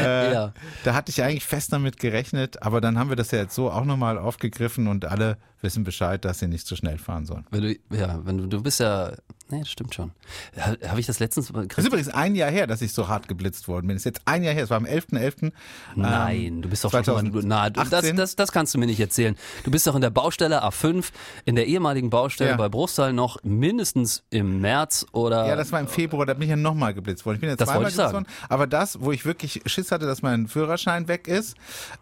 Äh, 0.00 0.32
Ja. 0.32 0.52
Da 0.84 0.94
hatte 0.94 1.10
ich 1.10 1.22
eigentlich 1.22 1.44
fest 1.44 1.72
damit 1.72 1.98
gerechnet, 1.98 2.62
aber 2.62 2.80
dann 2.80 2.98
haben 2.98 3.10
wir 3.10 3.16
das 3.16 3.30
ja 3.32 3.40
jetzt 3.40 3.54
so 3.54 3.70
auch 3.70 3.84
nochmal 3.84 4.18
aufgegriffen 4.18 4.88
und 4.88 5.04
alle 5.04 5.36
wissen 5.62 5.84
Bescheid, 5.84 6.24
dass 6.24 6.38
sie 6.40 6.48
nicht 6.48 6.66
zu 6.66 6.76
schnell 6.76 6.98
fahren 6.98 7.26
sollen. 7.26 7.46
Wenn 7.50 7.62
du, 7.62 7.74
ja, 7.96 8.20
wenn 8.24 8.38
du, 8.38 8.46
du 8.46 8.62
bist 8.62 8.80
ja, 8.80 9.12
nee, 9.50 9.60
das 9.60 9.70
stimmt 9.70 9.94
schon. 9.94 10.12
Habe 10.58 11.00
ich 11.00 11.06
das 11.06 11.18
letztens 11.20 11.52
mal 11.52 11.66
Das 11.66 11.78
ist 11.78 11.86
übrigens 11.86 12.08
ein 12.08 12.34
Jahr 12.34 12.50
her, 12.50 12.66
dass 12.66 12.82
ich 12.82 12.92
so 12.92 13.08
hart 13.08 13.28
geblitzt 13.28 13.68
worden 13.68 13.86
bin. 13.86 13.96
Das 13.96 14.00
ist 14.02 14.04
jetzt 14.06 14.22
ein 14.24 14.42
Jahr 14.42 14.54
her, 14.54 14.64
es 14.64 14.70
war 14.70 14.76
am 14.76 14.84
11.11. 14.84 15.52
Nein, 15.94 16.62
du 16.62 16.68
bist 16.68 16.84
doch 16.84 16.90
schon 16.90 17.00
mal, 17.00 17.04
2018? 17.04 17.48
na, 17.48 17.70
das, 17.70 17.90
das, 17.90 18.36
das 18.36 18.52
kannst 18.52 18.74
du 18.74 18.78
mir 18.78 18.86
nicht 18.86 19.00
erzählen. 19.00 19.36
Du 19.64 19.70
bist 19.70 19.86
doch 19.86 19.94
in 19.94 20.00
der 20.00 20.10
Baustelle 20.10 20.64
A5, 20.64 21.10
in 21.44 21.54
der 21.56 21.66
ehemaligen 21.66 22.10
Baustelle 22.10 22.50
Ja. 22.50 22.56
bei 22.56 22.68
Bruchsal 22.68 23.12
noch 23.12 23.38
mindestens 23.42 24.24
im 24.30 24.60
März 24.60 25.06
oder. 25.12 25.46
Ja, 25.46 25.56
das 25.56 25.72
war 25.72 25.80
im 25.80 25.88
Februar, 25.88 26.26
da 26.26 26.34
bin 26.34 26.42
ich 26.42 26.50
ja 26.50 26.56
nochmal 26.56 26.94
geblitzt 26.94 27.24
worden. 27.26 27.36
Ich 27.36 27.40
bin 27.40 27.50
jetzt 27.50 27.60
zweimal 27.64 27.90
geblitzt 27.90 28.12
worden. 28.12 28.26
Aber 28.48 28.66
das, 28.66 29.00
wo 29.00 29.12
ich 29.12 29.24
wirklich 29.24 29.62
Schiss 29.66 29.92
hatte, 29.92 30.06
dass 30.06 30.22
mein 30.22 30.48
Führerschein 30.48 31.08
weg 31.08 31.28
ist, 31.28 31.56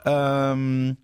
ähm, 0.04 0.96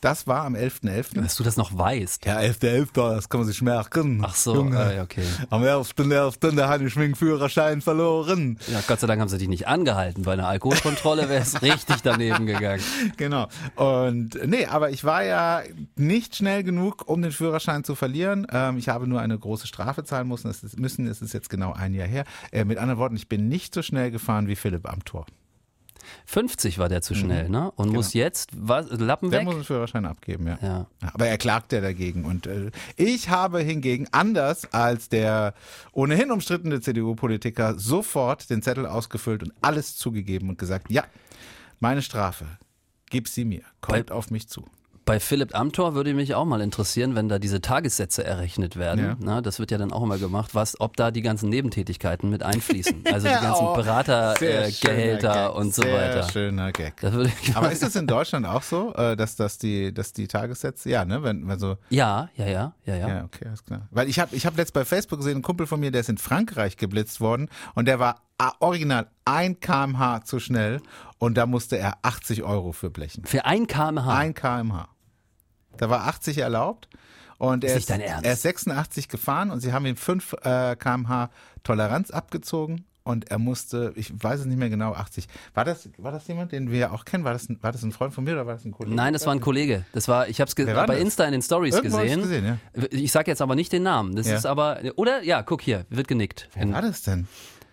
das 0.00 0.26
war 0.26 0.44
am 0.44 0.54
11.11. 0.54 1.20
dass 1.20 1.36
du 1.36 1.42
das 1.42 1.56
noch 1.56 1.76
weißt. 1.76 2.24
Ja, 2.24 2.38
11.11., 2.38 3.14
das 3.14 3.28
kann 3.28 3.40
man 3.40 3.46
sich 3.46 3.62
merken. 3.62 4.22
Ach 4.24 4.34
so, 4.34 4.54
Junge. 4.54 4.94
äh, 4.94 5.00
okay. 5.00 5.24
Am 5.50 5.62
1.11., 5.62 6.56
da 6.56 6.68
habe 6.68 6.84
ich 6.84 6.96
meinen 6.96 7.14
Führerschein 7.14 7.80
verloren. 7.80 8.58
Ja, 8.70 8.80
Gott 8.86 9.00
sei 9.00 9.06
Dank 9.06 9.20
haben 9.20 9.28
sie 9.28 9.38
dich 9.38 9.48
nicht 9.48 9.66
angehalten. 9.68 10.22
Bei 10.24 10.32
einer 10.32 10.48
Alkoholkontrolle 10.48 11.28
wäre 11.28 11.42
es 11.42 11.62
richtig 11.62 11.96
daneben 12.02 12.46
gegangen. 12.46 12.82
Genau. 13.16 13.48
Und 13.76 14.38
nee, 14.46 14.66
aber 14.66 14.90
ich 14.90 15.04
war 15.04 15.24
ja 15.24 15.62
nicht 15.96 16.36
schnell 16.36 16.62
genug, 16.62 17.08
um 17.08 17.22
den 17.22 17.32
Führerschein 17.32 17.84
zu 17.84 17.94
verlieren. 17.94 18.46
Ähm, 18.52 18.78
ich 18.78 18.88
habe 18.88 19.06
nur 19.06 19.20
eine 19.20 19.38
große 19.38 19.66
Strafe 19.66 20.04
zahlen 20.04 20.28
müssen. 20.28 20.50
Es 20.50 20.62
ist, 20.62 20.78
müssen, 20.78 21.06
es 21.06 21.22
ist 21.22 21.34
jetzt 21.34 21.50
genau 21.50 21.72
ein 21.72 21.94
Jahr 21.94 22.08
her. 22.08 22.24
Äh, 22.52 22.64
mit 22.64 22.78
anderen 22.78 22.98
Worten, 22.98 23.16
ich 23.16 23.28
bin 23.28 23.48
nicht 23.48 23.74
so 23.74 23.82
schnell 23.82 24.10
gefahren 24.10 24.48
wie 24.48 24.56
Philipp 24.56 24.88
am 24.90 25.04
Tor. 25.04 25.26
50 26.26 26.78
war 26.78 26.88
der 26.88 27.02
zu 27.02 27.14
schnell, 27.14 27.48
ne? 27.48 27.70
Und 27.76 27.92
muss 27.92 28.14
jetzt 28.14 28.50
was, 28.56 28.86
Lappen 28.90 29.28
Mhm. 29.28 29.30
Der 29.30 29.40
weg? 29.40 29.46
muss 29.46 29.54
den 29.56 29.64
Führerschein 29.64 30.06
abgeben, 30.06 30.46
ja. 30.46 30.58
Ja. 30.62 30.86
Aber 31.12 31.26
er 31.26 31.38
klagt 31.38 31.72
ja 31.72 31.80
dagegen. 31.80 32.24
Und 32.24 32.46
äh, 32.46 32.70
ich 32.96 33.28
habe 33.28 33.60
hingegen, 33.60 34.08
anders 34.12 34.72
als 34.72 35.08
der 35.08 35.54
ohnehin 35.92 36.30
umstrittene 36.30 36.80
CDU-Politiker, 36.80 37.78
sofort 37.78 38.50
den 38.50 38.62
Zettel 38.62 38.86
ausgefüllt 38.86 39.42
und 39.42 39.52
alles 39.60 39.96
zugegeben 39.96 40.48
und 40.48 40.58
gesagt, 40.58 40.90
ja, 40.90 41.04
meine 41.78 42.02
Strafe, 42.02 42.46
gib 43.08 43.28
sie 43.28 43.44
mir, 43.44 43.62
kommt 43.80 44.10
auf 44.10 44.30
mich 44.30 44.48
zu. 44.48 44.64
Bei 45.10 45.18
Philipp 45.18 45.56
Amthor 45.58 45.96
würde 45.96 46.14
mich 46.14 46.36
auch 46.36 46.44
mal 46.44 46.60
interessieren, 46.60 47.16
wenn 47.16 47.28
da 47.28 47.40
diese 47.40 47.60
Tagessätze 47.60 48.22
errechnet 48.22 48.76
werden. 48.76 49.04
Ja. 49.04 49.16
Na, 49.18 49.40
das 49.40 49.58
wird 49.58 49.72
ja 49.72 49.78
dann 49.78 49.92
auch 49.92 50.04
immer 50.04 50.18
gemacht, 50.18 50.54
was, 50.54 50.80
ob 50.80 50.96
da 50.96 51.10
die 51.10 51.20
ganzen 51.20 51.48
Nebentätigkeiten 51.48 52.30
mit 52.30 52.44
einfließen. 52.44 53.02
Also 53.12 53.26
die 53.26 53.34
ganzen 53.34 53.66
Oh, 53.66 53.74
Beratergehälter 53.74 55.46
äh, 55.46 55.58
und 55.58 55.74
so 55.74 55.82
weiter. 55.82 56.28
schöner 56.30 56.70
Gag. 56.70 57.02
Aber 57.54 57.72
ist 57.72 57.82
das 57.82 57.96
in 57.96 58.06
Deutschland 58.06 58.46
auch 58.46 58.62
so, 58.62 58.94
äh, 58.94 59.16
dass, 59.16 59.34
dass, 59.34 59.58
die, 59.58 59.92
dass 59.92 60.12
die 60.12 60.28
Tagessätze, 60.28 60.88
ja, 60.90 61.04
ne, 61.04 61.24
wenn, 61.24 61.48
wenn 61.48 61.58
so, 61.58 61.76
ja, 61.88 62.28
ja, 62.36 62.46
ja, 62.46 62.74
ja, 62.84 62.94
ja. 62.94 63.08
Ja, 63.08 63.24
okay, 63.24 63.46
alles 63.48 63.64
klar. 63.64 63.88
Weil 63.90 64.08
ich 64.08 64.20
habe 64.20 64.36
ich 64.36 64.46
hab 64.46 64.56
letzt 64.56 64.74
bei 64.74 64.84
Facebook 64.84 65.18
gesehen, 65.18 65.38
ein 65.38 65.42
Kumpel 65.42 65.66
von 65.66 65.80
mir, 65.80 65.90
der 65.90 66.02
ist 66.02 66.08
in 66.08 66.18
Frankreich 66.18 66.76
geblitzt 66.76 67.20
worden 67.20 67.48
und 67.74 67.88
der 67.88 67.98
war 67.98 68.20
ah, 68.38 68.52
original 68.60 69.08
ein 69.24 69.58
kmh 69.58 70.22
zu 70.24 70.38
schnell 70.38 70.80
und 71.18 71.36
da 71.36 71.46
musste 71.46 71.78
er 71.78 71.98
80 72.02 72.44
Euro 72.44 72.70
für 72.70 72.90
blechen. 72.90 73.24
Für 73.24 73.44
ein 73.44 73.66
kmh. 73.66 74.16
Ein 74.16 74.34
kmh. 74.34 74.86
Da 75.76 75.88
war 75.90 76.06
80 76.06 76.38
erlaubt 76.38 76.88
und 77.38 77.64
er 77.64 77.70
Ist 77.70 77.76
ist, 77.84 77.88
nicht 77.88 77.90
dein 77.90 78.00
Ernst? 78.00 78.24
er 78.26 78.32
ist 78.34 78.42
86 78.42 79.08
gefahren 79.08 79.50
und 79.50 79.60
sie 79.60 79.72
haben 79.72 79.86
ihm 79.86 79.96
5 79.96 80.36
äh, 80.42 80.76
kmh 80.76 81.30
Toleranz 81.62 82.10
abgezogen 82.10 82.84
und 83.02 83.30
er 83.30 83.38
musste, 83.38 83.92
ich 83.96 84.12
weiß 84.22 84.40
es 84.40 84.46
nicht 84.46 84.58
mehr 84.58 84.68
genau, 84.68 84.92
80. 84.92 85.26
War 85.54 85.64
das, 85.64 85.88
war 85.96 86.12
das 86.12 86.28
jemand, 86.28 86.52
den 86.52 86.70
wir 86.70 86.78
ja 86.78 86.90
auch 86.90 87.04
kennen? 87.06 87.24
War 87.24 87.32
das, 87.32 87.48
ein, 87.48 87.58
war 87.62 87.72
das 87.72 87.82
ein 87.82 87.92
Freund 87.92 88.12
von 88.12 88.24
mir 88.24 88.32
oder 88.32 88.46
war 88.46 88.54
das 88.54 88.64
ein 88.64 88.72
Kollege? 88.72 88.94
Nein, 88.94 89.14
das 89.14 89.24
war 89.26 89.32
ein 89.34 89.40
Kollege. 89.40 89.84
Das 89.92 90.06
war, 90.06 90.28
ich 90.28 90.40
habe 90.40 90.48
es 90.48 90.54
bei 90.54 90.64
das? 90.86 90.98
Insta 90.98 91.24
in 91.24 91.32
den 91.32 91.42
Stories 91.42 91.74
Irgendwo 91.74 91.98
gesehen. 91.98 92.20
gesehen, 92.20 92.60
Ich 92.90 93.10
sage 93.10 93.30
jetzt 93.30 93.40
aber 93.42 93.54
nicht 93.54 93.72
den 93.72 93.82
Namen. 93.82 94.16
Das 94.16 94.28
Ja. 94.28 94.36
ist 94.36 94.46
aber, 94.46 94.80
oder? 94.96 95.22
Ja, 95.22 95.42
guck 95.42 95.62
hier, 95.62 95.86
wird 95.88 96.08
genickt. 96.08 96.48
Wer 96.54 96.70
war 96.72 96.82
das 96.82 97.02
denn? 97.02 97.26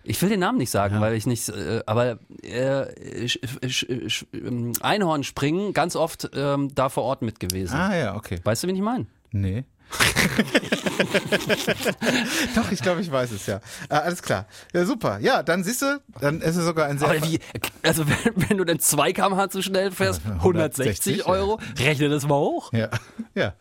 Ich 0.08 0.22
will 0.22 0.30
den 0.30 0.40
Namen 0.40 0.56
nicht 0.56 0.70
sagen, 0.70 1.00
weil 1.00 1.14
ich 1.14 1.26
nicht, 1.26 1.50
äh, 1.50 1.82
aber 1.84 2.18
äh, 2.42 3.28
sch, 3.28 3.38
sch, 3.66 3.86
sch, 4.06 4.26
ähm, 4.32 4.72
Einhorn 4.80 5.22
springen 5.22 5.74
ganz 5.74 5.96
oft 5.96 6.30
ähm, 6.34 6.74
da 6.74 6.88
vor 6.88 7.02
Ort 7.02 7.20
mit 7.20 7.40
gewesen. 7.40 7.74
Ah 7.76 7.94
ja, 7.94 8.16
okay. 8.16 8.40
Weißt 8.42 8.62
du, 8.62 8.68
wen 8.68 8.76
ich 8.76 8.82
meine? 8.82 9.06
Nee. 9.32 9.64
Doch, 12.54 12.70
ich 12.70 12.82
glaube, 12.82 13.00
ich 13.00 13.10
weiß 13.10 13.32
es 13.32 13.46
ja. 13.46 13.60
Äh, 13.88 13.94
alles 13.94 14.22
klar. 14.22 14.46
Ja, 14.72 14.84
super. 14.84 15.18
Ja, 15.20 15.42
dann 15.42 15.64
siehst 15.64 15.82
du, 15.82 16.00
dann 16.20 16.40
ist 16.40 16.56
es 16.56 16.64
sogar 16.64 16.86
ein 16.86 16.98
sehr. 16.98 17.08
Aber 17.08 17.22
wie, 17.22 17.40
also 17.82 18.04
wenn, 18.06 18.48
wenn 18.48 18.58
du 18.58 18.64
dann 18.64 18.78
2 18.78 19.12
km/h 19.12 19.48
zu 19.48 19.62
schnell 19.62 19.90
fährst, 19.90 20.22
160 20.24 21.24
160, 21.24 21.26
Euro, 21.26 21.58
rechne 21.78 22.08
das 22.08 22.26
mal 22.26 22.36
hoch. 22.36 22.72
ja, 22.72 22.88
ja. 23.34 23.54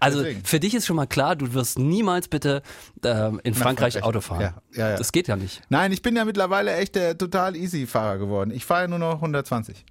Also 0.00 0.20
Deswegen. 0.20 0.44
für 0.44 0.60
dich 0.60 0.74
ist 0.74 0.86
schon 0.86 0.96
mal 0.96 1.06
klar, 1.06 1.36
du 1.36 1.52
wirst 1.54 1.78
niemals 1.78 2.28
bitte 2.28 2.62
ähm, 3.04 3.40
in 3.42 3.54
Frankreich, 3.54 3.94
Frankreich. 3.94 4.02
Auto 4.04 4.20
fahren. 4.20 4.40
Ja, 4.40 4.54
ja, 4.72 4.90
ja. 4.90 4.96
Das 4.96 5.12
geht 5.12 5.28
ja 5.28 5.36
nicht. 5.36 5.62
Nein, 5.68 5.92
ich 5.92 6.02
bin 6.02 6.16
ja 6.16 6.24
mittlerweile 6.24 6.74
echt 6.74 6.94
der 6.94 7.18
total 7.18 7.56
easy 7.56 7.86
Fahrer 7.86 8.18
geworden. 8.18 8.50
Ich 8.52 8.64
fahre 8.64 8.82
ja 8.82 8.88
nur 8.88 8.98
noch 8.98 9.14
120. 9.16 9.84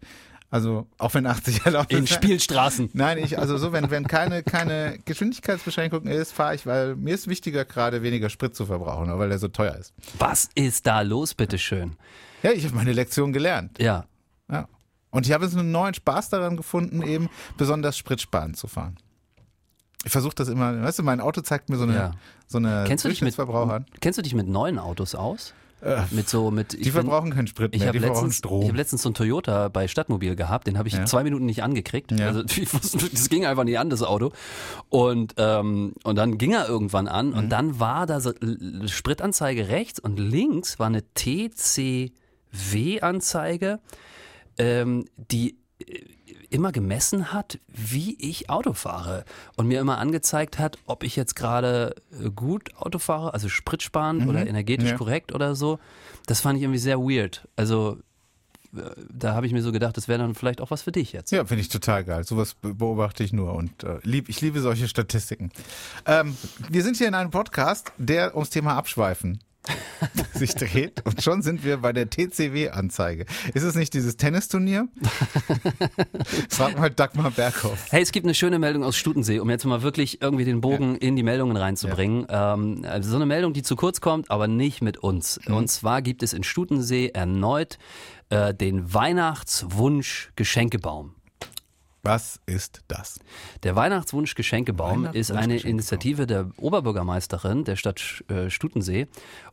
Also, 0.54 0.86
auch 1.00 1.16
wenn 1.16 1.26
80 1.26 1.66
erlaubt 1.66 1.92
In 1.92 2.04
ist. 2.04 2.14
Spielstraßen. 2.14 2.92
Nein, 2.94 3.18
ich, 3.18 3.40
also 3.40 3.58
so, 3.58 3.72
wenn, 3.72 3.90
wenn 3.90 4.06
keine, 4.08 4.44
keine 4.44 5.00
Geschwindigkeitsbeschränkung 5.04 6.06
ist, 6.06 6.32
fahre 6.32 6.54
ich, 6.54 6.68
weil 6.68 6.96
mir 6.96 7.16
ist 7.16 7.28
wichtiger, 7.28 7.66
gerade 7.66 8.04
weniger 8.04 8.30
Sprit 8.30 8.56
zu 8.56 8.68
verbrauchen, 8.68 9.18
weil 9.18 9.30
der 9.30 9.40
so 9.40 9.48
teuer 9.48 9.74
ist. 9.76 9.94
Was 10.20 10.50
ist 10.54 10.86
da 10.86 11.02
los, 11.02 11.34
bitteschön? 11.34 11.96
Ja, 12.44 12.52
ich 12.52 12.66
habe 12.66 12.76
meine 12.76 12.94
Lektion 12.94 13.34
gelernt. 13.34 13.80
Ja. 13.80 14.06
Ja. 14.48 14.68
Und 15.10 15.26
ich 15.26 15.32
habe 15.32 15.44
jetzt 15.44 15.58
einen 15.58 15.72
neuen 15.72 15.96
Spaß 15.96 16.30
daran 16.30 16.56
gefunden, 16.56 17.02
eben 17.02 17.30
besonders 17.58 17.98
spritsparend 17.98 18.56
zu 18.56 18.68
fahren. 18.68 18.98
Ich 20.06 20.12
versuche 20.12 20.36
das 20.36 20.50
immer, 20.50 20.84
weißt 20.84 21.00
du, 21.00 21.04
mein 21.04 21.20
Auto 21.20 21.42
zeigt 21.42 21.70
mir 21.72 21.78
so 21.78 21.84
eine, 21.86 21.96
Ja. 21.96 22.12
so 22.46 22.60
eine 22.60 22.84
Kennst 22.86 23.06
du, 23.06 23.10
dich 23.10 23.24
mit, 23.24 23.40
an. 23.40 23.86
kennst 24.02 24.20
du 24.20 24.22
dich 24.22 24.36
mit 24.36 24.48
neuen 24.48 24.78
Autos 24.78 25.16
aus? 25.16 25.56
Mit 26.12 26.30
so 26.30 26.50
mit 26.52 26.74
Die 26.74 26.78
ich 26.78 26.84
bin- 26.86 26.94
verbrauchen 26.94 27.32
keinen 27.32 27.48
Sprit 27.48 27.74
Ich 27.74 27.80
mehr, 27.80 27.90
habe 27.90 27.98
die 27.98 28.04
verbrauchen 28.04 28.28
letztens, 28.28 28.34
ich 28.36 28.38
Strom. 28.40 28.68
hab 28.68 28.76
letztens 28.76 29.02
so 29.02 29.10
einen 29.10 29.16
Toyota 29.16 29.68
bei 29.70 29.88
Stadtmobil 29.88 30.36
gehabt, 30.36 30.68
den 30.68 30.78
habe 30.78 30.88
ich 30.88 30.94
Ja. 30.96 31.06
zwei 31.06 31.24
Minuten 31.24 31.46
nicht 31.46 31.62
angekriegt. 31.64 32.12
Ja. 32.12 32.28
Also 32.28 32.44
ich 32.58 32.74
wusste, 32.74 32.98
das 33.10 33.30
ging 33.30 33.46
einfach 33.46 33.64
nicht 33.64 33.78
an, 33.80 33.90
das 33.90 34.02
Auto. 34.04 34.32
Und, 34.90 35.36
ähm, 35.38 35.94
und 36.04 36.16
dann 36.16 36.38
ging 36.38 36.54
er 36.54 36.68
irgendwann 36.70 37.08
an 37.08 37.30
Mhm. 37.32 37.34
und 37.38 37.50
dann 37.50 37.80
war 37.80 38.06
da 38.06 38.20
so 38.20 38.32
Spritanzeige 38.86 39.68
rechts 39.70 40.00
und 40.00 40.20
links 40.20 40.80
war 40.80 40.88
eine 40.88 41.04
TCW-Anzeige, 42.54 43.80
ähm, 44.58 45.06
die 45.18 45.52
äh, 45.52 45.56
immer 46.50 46.72
gemessen 46.72 47.34
hat, 47.34 47.60
wie 47.68 48.16
ich 48.20 48.50
Auto 48.50 48.74
fahre 48.74 49.26
und 49.56 49.68
mir 49.68 49.80
immer 49.80 49.98
angezeigt 49.98 50.60
hat, 50.60 50.78
ob 50.86 51.04
ich 51.04 51.16
jetzt 51.16 51.36
gerade 51.36 51.96
äh, 52.24 52.30
gut 52.30 52.76
Auto 52.78 53.00
fahre, 53.00 53.34
also 53.34 53.50
spritsparend 53.50 54.28
oder 54.28 54.46
energetisch 54.46 54.86
Mhm. 54.86 54.92
Ja. 54.92 54.98
korrekt 54.98 55.34
oder 55.34 55.56
so. 55.56 55.80
Das 56.28 56.42
fand 56.42 56.58
ich 56.58 56.64
irgendwie 56.64 56.80
sehr 56.80 57.00
weird. 57.00 57.48
Also 57.56 57.98
äh, 58.76 58.82
da 59.12 59.34
habe 59.34 59.46
ich 59.48 59.54
mir 59.54 59.62
so 59.64 59.72
gedacht, 59.72 59.98
das 59.98 60.08
wäre 60.08 60.20
dann 60.20 60.36
vielleicht 60.36 60.62
auch 60.62 60.70
was 60.72 60.84
für 60.84 60.92
dich 60.92 61.12
jetzt. 61.12 61.32
Ja, 61.32 61.44
finde 61.46 61.62
ich 61.62 61.70
total 61.70 62.04
geil. 62.04 62.24
Sowas 62.24 62.54
be- 62.54 62.74
beobachte 62.76 63.24
ich 63.24 63.34
nur 63.34 63.54
und 63.56 63.84
äh, 63.84 64.00
lieb, 64.04 64.30
ich 64.30 64.40
liebe 64.42 64.62
solche 64.62 64.88
Statistiken. 64.88 65.52
Ähm, 66.06 66.38
wir 66.70 66.84
sind 66.84 66.98
hier 66.98 67.08
in 67.08 67.16
einem 67.16 67.32
Podcast, 67.32 67.92
der 67.98 68.36
ums 68.36 68.50
Thema 68.52 68.76
Abschweifen 68.76 69.40
sich 70.34 70.56
dreht 70.56 71.06
und 71.06 71.22
schon 71.22 71.42
sind 71.42 71.64
wir 71.64 71.78
bei 71.78 71.94
der 71.94 72.10
TCW-Anzeige. 72.10 73.26
Ist 73.54 73.64
es 73.64 73.76
nicht 73.76 73.94
dieses 73.94 74.18
Tennisturnier? 74.18 74.90
Frag 76.50 76.78
mal 76.78 76.90
Dagmar 76.90 77.32
Berghoff. 77.32 77.88
Hey, 77.92 78.02
es 78.02 78.12
gibt 78.12 78.26
eine 78.26 78.34
schöne 78.34 78.60
Meldung 78.60 78.84
aus 78.84 78.98
Stutensee, 78.98 79.40
um 79.40 79.50
jetzt 79.50 79.64
mal 79.66 79.82
wirklich 79.82 80.22
irgendwie 80.22 80.44
den 80.46 80.62
Bogen 80.62 80.98
in 80.98 81.16
die 81.16 81.24
Meldungen 81.24 81.56
reinzubringen. 81.56 82.26
Ähm, 82.30 82.86
also 82.88 83.10
so 83.10 83.16
eine 83.16 83.26
Meldung, 83.26 83.54
die 83.54 83.64
zu 83.64 83.76
kurz 83.76 84.02
kommt, 84.02 84.30
aber 84.32 84.48
nicht 84.48 84.82
mit 84.82 84.98
uns. 84.98 85.40
Mhm. 85.48 85.56
Und 85.56 85.70
zwar 85.70 86.02
gibt 86.02 86.24
es 86.24 86.34
in 86.34 86.44
Stutensee 86.44 87.10
erneut 87.10 87.78
äh, 88.30 88.54
den 88.54 88.94
Weihnachtswunsch-Geschenkebaum. 88.94 91.16
Was 92.06 92.42
ist 92.46 92.82
das? 92.90 93.18
Der 93.64 93.78
Weihnachtswunsch-Geschenkebaum 93.78 95.06
ist 95.14 95.32
eine 95.32 95.40
Weihnachtswunsch-Geschenkebaum. 95.54 95.70
Initiative 95.70 96.28
der 96.28 96.50
Oberbürgermeisterin 96.58 97.64
der 97.64 97.78
Stadt 97.78 98.26
äh, 98.28 98.50
Stutensee 98.50 99.08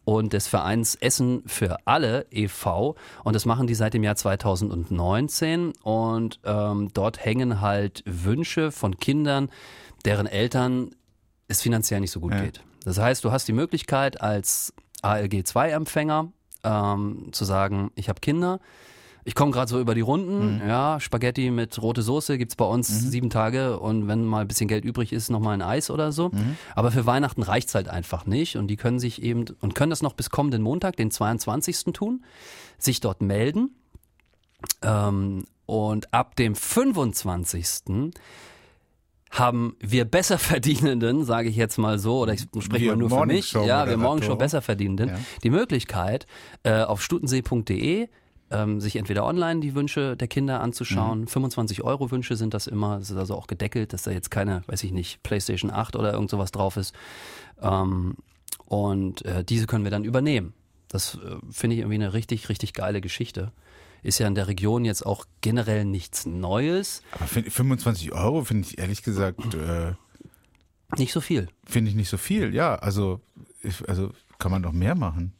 und 0.04 0.32
des 0.32 0.48
Vereins 0.48 0.96
Essen 0.96 1.44
für 1.46 1.78
alle 1.86 2.26
e.V. 2.32 2.96
Und 3.22 3.36
das 3.36 3.46
machen 3.46 3.68
die 3.68 3.74
seit 3.76 3.94
dem 3.94 4.02
Jahr 4.02 4.16
2019. 4.16 5.72
Und 5.82 6.40
ähm, 6.44 6.88
dort 6.92 7.24
hängen 7.24 7.60
halt 7.60 8.02
Wünsche 8.04 8.72
von 8.72 8.96
Kindern, 8.98 9.48
deren 10.04 10.26
Eltern 10.26 10.90
es 11.46 11.62
finanziell 11.62 12.00
nicht 12.00 12.10
so 12.10 12.18
gut 12.18 12.32
Ja. 12.34 12.42
geht. 12.42 12.64
Das 12.84 12.98
heißt, 12.98 13.24
du 13.24 13.30
hast 13.30 13.46
die 13.46 13.52
Möglichkeit 13.52 14.20
als 14.20 14.72
ALG-2-Empfänger 15.02 16.32
ähm, 16.64 17.28
zu 17.30 17.44
sagen, 17.44 17.92
ich 17.94 18.08
habe 18.08 18.20
Kinder, 18.20 18.58
ich 19.24 19.34
komme 19.34 19.52
gerade 19.52 19.68
so 19.70 19.80
über 19.80 19.94
die 19.94 20.00
Runden, 20.00 20.60
ja, 20.66 20.98
Spaghetti 21.00 21.50
mit 21.50 21.80
rote 21.82 22.02
Soße 22.02 22.38
gibt's 22.38 22.56
bei 22.56 22.64
uns 22.64 22.88
sieben 22.88 23.28
Tage 23.30 23.78
und 23.78 24.08
wenn 24.08 24.24
mal 24.24 24.40
ein 24.40 24.48
bisschen 24.48 24.68
Geld 24.68 24.84
übrig 24.84 25.12
ist, 25.12 25.30
nochmal 25.30 25.54
ein 25.54 25.62
Eis 25.62 25.90
oder 25.90 26.10
so. 26.12 26.30
Aber 26.74 26.90
für 26.90 27.06
Weihnachten 27.06 27.42
reicht's 27.42 27.74
halt 27.74 27.88
einfach 27.88 28.26
nicht 28.26 28.56
und 28.56 28.68
die 28.68 28.76
können 28.76 28.98
sich 28.98 29.22
eben 29.22 29.44
und 29.60 29.74
können 29.74 29.90
das 29.90 30.02
noch 30.02 30.14
bis 30.14 30.30
kommenden 30.30 30.62
Montag, 30.62 30.96
den 30.96 31.10
22. 31.10 31.92
tun, 31.92 32.24
sich 32.78 33.00
dort 33.00 33.20
melden. 33.22 33.70
Ähm, 34.82 35.44
und 35.66 36.12
ab 36.12 36.36
dem 36.36 36.54
25 36.54 38.12
haben 39.30 39.76
wir 39.78 40.04
Besserverdienenden, 40.04 41.24
sage 41.24 41.48
ich 41.48 41.56
jetzt 41.56 41.78
mal 41.78 41.98
so, 42.00 42.18
oder 42.20 42.32
ich 42.34 42.40
spreche 42.58 42.84
Wir 42.86 42.90
mal 42.92 42.96
nur 42.98 43.10
für 43.10 43.26
mich, 43.26 43.52
ja, 43.52 43.86
wir 43.88 43.96
Morgenshow 43.96 44.30
Moderatoren. 44.30 44.38
Besserverdienenden, 44.38 45.08
Ja. 45.10 45.18
die 45.44 45.50
Möglichkeit, 45.50 46.26
äh, 46.64 46.82
auf 46.82 47.00
stutensee.de 47.02 48.08
ähm, 48.50 48.80
sich 48.80 48.96
entweder 48.96 49.24
online 49.24 49.60
die 49.60 49.74
Wünsche 49.74 50.16
der 50.16 50.28
Kinder 50.28 50.60
anzuschauen. 50.60 51.26
25 51.28 51.82
Euro 51.82 52.10
Wünsche 52.10 52.36
sind 52.36 52.52
das 52.54 52.66
immer. 52.66 52.98
Das 52.98 53.10
ist 53.10 53.16
also 53.16 53.36
auch 53.36 53.46
gedeckelt, 53.46 53.92
dass 53.92 54.02
da 54.02 54.10
jetzt 54.10 54.30
keine, 54.30 54.62
weiß 54.66 54.82
ich 54.84 54.92
nicht, 54.92 55.22
PlayStation 55.22 55.70
8 55.70 55.94
oder 55.96 56.12
irgend 56.12 56.30
sowas 56.30 56.50
drauf 56.50 56.76
ist. 56.76 56.94
Ähm, 57.62 58.16
und 58.66 59.24
äh, 59.24 59.44
diese 59.44 59.66
können 59.66 59.84
wir 59.84 59.90
dann 59.90 60.04
übernehmen. 60.04 60.52
Das 60.88 61.14
äh, 61.16 61.36
finde 61.50 61.74
ich 61.76 61.80
irgendwie 61.80 61.94
eine 61.96 62.12
richtig, 62.12 62.48
richtig 62.48 62.72
geile 62.74 63.00
Geschichte. 63.00 63.52
Ist 64.02 64.18
ja 64.18 64.26
in 64.26 64.34
der 64.34 64.48
Region 64.48 64.84
jetzt 64.84 65.04
auch 65.04 65.26
generell 65.42 65.84
nichts 65.84 66.24
Neues. 66.26 67.02
Aber 67.12 67.26
find- 67.26 67.52
25 67.52 68.12
Euro 68.12 68.44
finde 68.44 68.66
ich 68.66 68.78
ehrlich 68.78 69.02
gesagt, 69.02 69.54
äh, 69.54 69.92
Nicht 70.96 71.12
so 71.12 71.20
viel. 71.20 71.48
finde 71.64 71.90
ich 71.90 71.96
nicht 71.96 72.08
so 72.08 72.16
viel. 72.16 72.54
Ja, 72.54 72.74
also, 72.76 73.20
ich, 73.62 73.86
also 73.88 74.10
kann 74.38 74.50
man 74.50 74.62
doch 74.62 74.72
mehr 74.72 74.94
machen. 74.94 75.34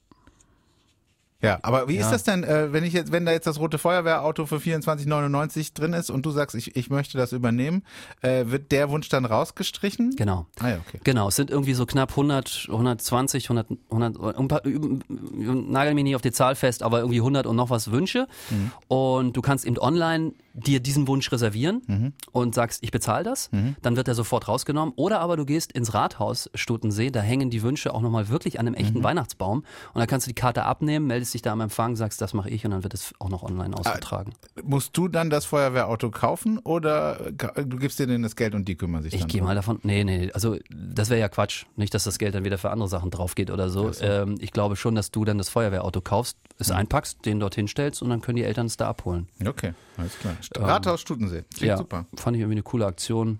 Ja, 1.43 1.59
aber 1.63 1.89
wie 1.89 1.97
ist 1.97 2.07
Ja. 2.07 2.11
das 2.13 2.25
denn, 2.25 2.45
äh, 2.45 2.73
wenn 2.73 2.85
ich 2.85 2.93
jetzt, 2.93 3.13
wenn 3.13 3.25
da 3.25 3.33
jetzt 3.33 3.47
das 3.47 3.59
rote 3.59 3.79
Feuerwehrauto 3.79 4.45
für 4.47 4.57
24,99 4.61 5.73
drin 5.75 5.93
ist 5.95 6.11
und 6.11 6.27
du 6.27 6.31
sagst, 6.31 6.55
ich, 6.55 6.77
ich 6.77 6.91
möchte 6.91 7.17
das 7.17 7.33
übernehmen, 7.33 7.83
äh, 8.21 8.45
wird 8.47 8.73
der 8.73 8.91
Wunsch 8.91 9.09
dann 9.09 9.25
rausgestrichen? 9.25 10.17
Genau. 10.17 10.47
Ah 10.59 10.69
ja, 10.69 10.77
okay. 10.87 11.01
Genau, 11.03 11.29
es 11.29 11.37
sind 11.37 11.51
irgendwie 11.51 11.75
so 11.75 11.87
knapp 11.87 12.11
100, 12.11 12.67
120, 12.69 13.45
100, 13.51 13.69
100 13.91 14.39
ein 14.39 14.49
paar, 14.49 14.61
nagel 14.65 15.95
mich 15.95 16.05
nicht 16.05 16.17
auf 16.17 16.23
die 16.23 16.33
Zahl 16.33 16.55
fest, 16.57 16.83
aber 16.83 16.99
irgendwie 17.01 17.21
100 17.21 17.47
und 17.47 17.57
noch 17.57 17.71
was 17.71 17.91
Wünsche. 17.91 18.27
Mhm. 18.51 18.73
Und 18.89 19.37
du 19.37 19.41
kannst 19.43 19.65
eben 19.65 19.79
online 19.79 20.33
dir 20.55 20.81
diesen 20.81 21.07
Wunsch 21.09 21.31
reservieren 21.31 21.83
Mhm. 21.87 22.13
und 22.33 22.55
sagst, 22.55 22.83
ich 22.83 22.91
bezahle 22.91 23.25
das. 23.25 23.51
Dann 23.83 23.97
wird 23.97 24.09
er 24.09 24.15
sofort 24.15 24.49
rausgenommen. 24.49 24.93
Oder 24.97 25.21
aber 25.21 25.37
du 25.37 25.45
gehst 25.45 25.73
ins 25.73 25.95
Rathaus 25.95 26.51
Stutensee, 26.55 27.11
da 27.11 27.21
hängen 27.21 27.51
die 27.51 27.63
Wünsche 27.63 27.95
auch 27.95 28.01
nochmal 28.01 28.29
wirklich 28.29 28.59
an 28.59 28.67
einem 28.67 28.75
echten 28.75 28.99
Mhm. 28.99 29.05
Weihnachtsbaum. 29.05 29.59
Und 29.59 29.99
dann 29.99 30.07
kannst 30.07 30.27
du 30.27 30.31
die 30.31 30.35
Karte 30.35 30.65
abnehmen, 30.65 31.07
meldest 31.07 31.35
dich 31.35 31.43
da 31.43 31.53
am 31.53 31.61
Empfang, 31.61 31.97
sagst, 31.97 32.21
das 32.21 32.35
mache 32.35 32.51
ich 32.51 32.65
und 32.65 32.73
dann 32.73 32.83
wird 32.83 32.95
es 32.95 33.13
auch 33.19 33.29
noch 33.29 33.43
online 33.43 33.77
ausgetragen. 33.77 34.33
Musst 34.63 34.97
du 34.97 35.09
dann 35.09 35.31
das 35.31 35.45
Feuerwehrauto 35.45 36.11
kaufen 36.11 36.59
oder 36.59 37.31
du 37.31 37.77
gibst 37.77 37.99
dir 37.99 38.07
denen 38.07 38.23
das 38.23 38.37
Geld 38.37 38.55
und 38.55 38.67
die 38.67 38.75
kümmern 38.77 39.03
sich 39.03 39.15
Ich 39.15 39.21
dann? 39.21 39.29
gehe 39.29 39.41
drum? 39.41 39.49
mal 39.49 39.55
davon, 39.55 39.79
nee, 39.83 40.05
nee, 40.05 40.31
also 40.33 40.57
das 40.71 41.11
wäre 41.11 41.21
ja 41.21 41.29
Quatsch. 41.29 41.65
Nicht, 41.77 41.95
dass 41.95 42.05
das 42.05 42.19
Geld 42.19 42.35
dann 42.35 42.45
wieder 42.45 42.59
für 42.59 42.71
andere 42.71 42.89
Sachen 42.89 43.11
drauf 43.11 43.35
geht 43.35 43.51
oder 43.51 43.71
so. 43.71 43.91
Ähm, 44.01 44.37
ich 44.41 44.51
glaube 44.53 44.77
schon, 44.77 44.95
dass 44.95 45.11
du 45.11 45.25
dann 45.25 45.39
das 45.39 45.49
Feuerwehrauto 45.49 46.01
kaufst, 46.01 46.37
es 46.61 46.71
einpackst, 46.71 47.25
den 47.25 47.41
dorthin 47.41 47.69
stellst 47.69 48.03
und 48.03 48.11
dann 48.11 48.21
können 48.21 48.37
die 48.37 48.45
Eltern 48.45 48.67
es 48.67 48.77
da 48.77 48.89
abholen. 48.89 49.29
Okay, 49.45 49.73
alles 49.97 50.19
klar. 50.19 50.37
Rathaus 50.57 51.01
Stutensee. 51.01 51.43
Klingt 51.55 51.63
Ähm, 51.63 51.69
ja, 51.69 51.77
super. 51.77 52.07
fand 52.17 52.37
ich 52.37 52.41
irgendwie 52.43 52.55
eine 52.57 52.63
coole 52.63 52.87
Aktion. 52.87 53.39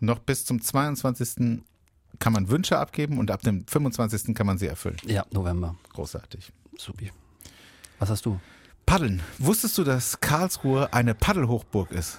Noch 0.00 0.18
bis 0.20 0.44
zum 0.46 0.60
22. 0.62 1.62
kann 2.18 2.32
man 2.32 2.48
Wünsche 2.48 2.78
abgeben 2.78 3.18
und 3.18 3.30
ab 3.30 3.42
dem 3.42 3.66
25. 3.66 4.34
kann 4.34 4.46
man 4.46 4.56
sie 4.58 4.66
erfüllen. 4.66 4.96
Ja, 5.04 5.24
November. 5.30 5.74
Großartig. 5.92 6.52
Supi. 6.78 7.12
Was 7.98 8.10
hast 8.10 8.24
du? 8.26 8.40
Paddeln. 8.86 9.22
Wusstest 9.38 9.78
du, 9.78 9.84
dass 9.84 10.20
Karlsruhe 10.20 10.92
eine 10.92 11.14
Paddelhochburg 11.14 11.90
ist? 11.92 12.18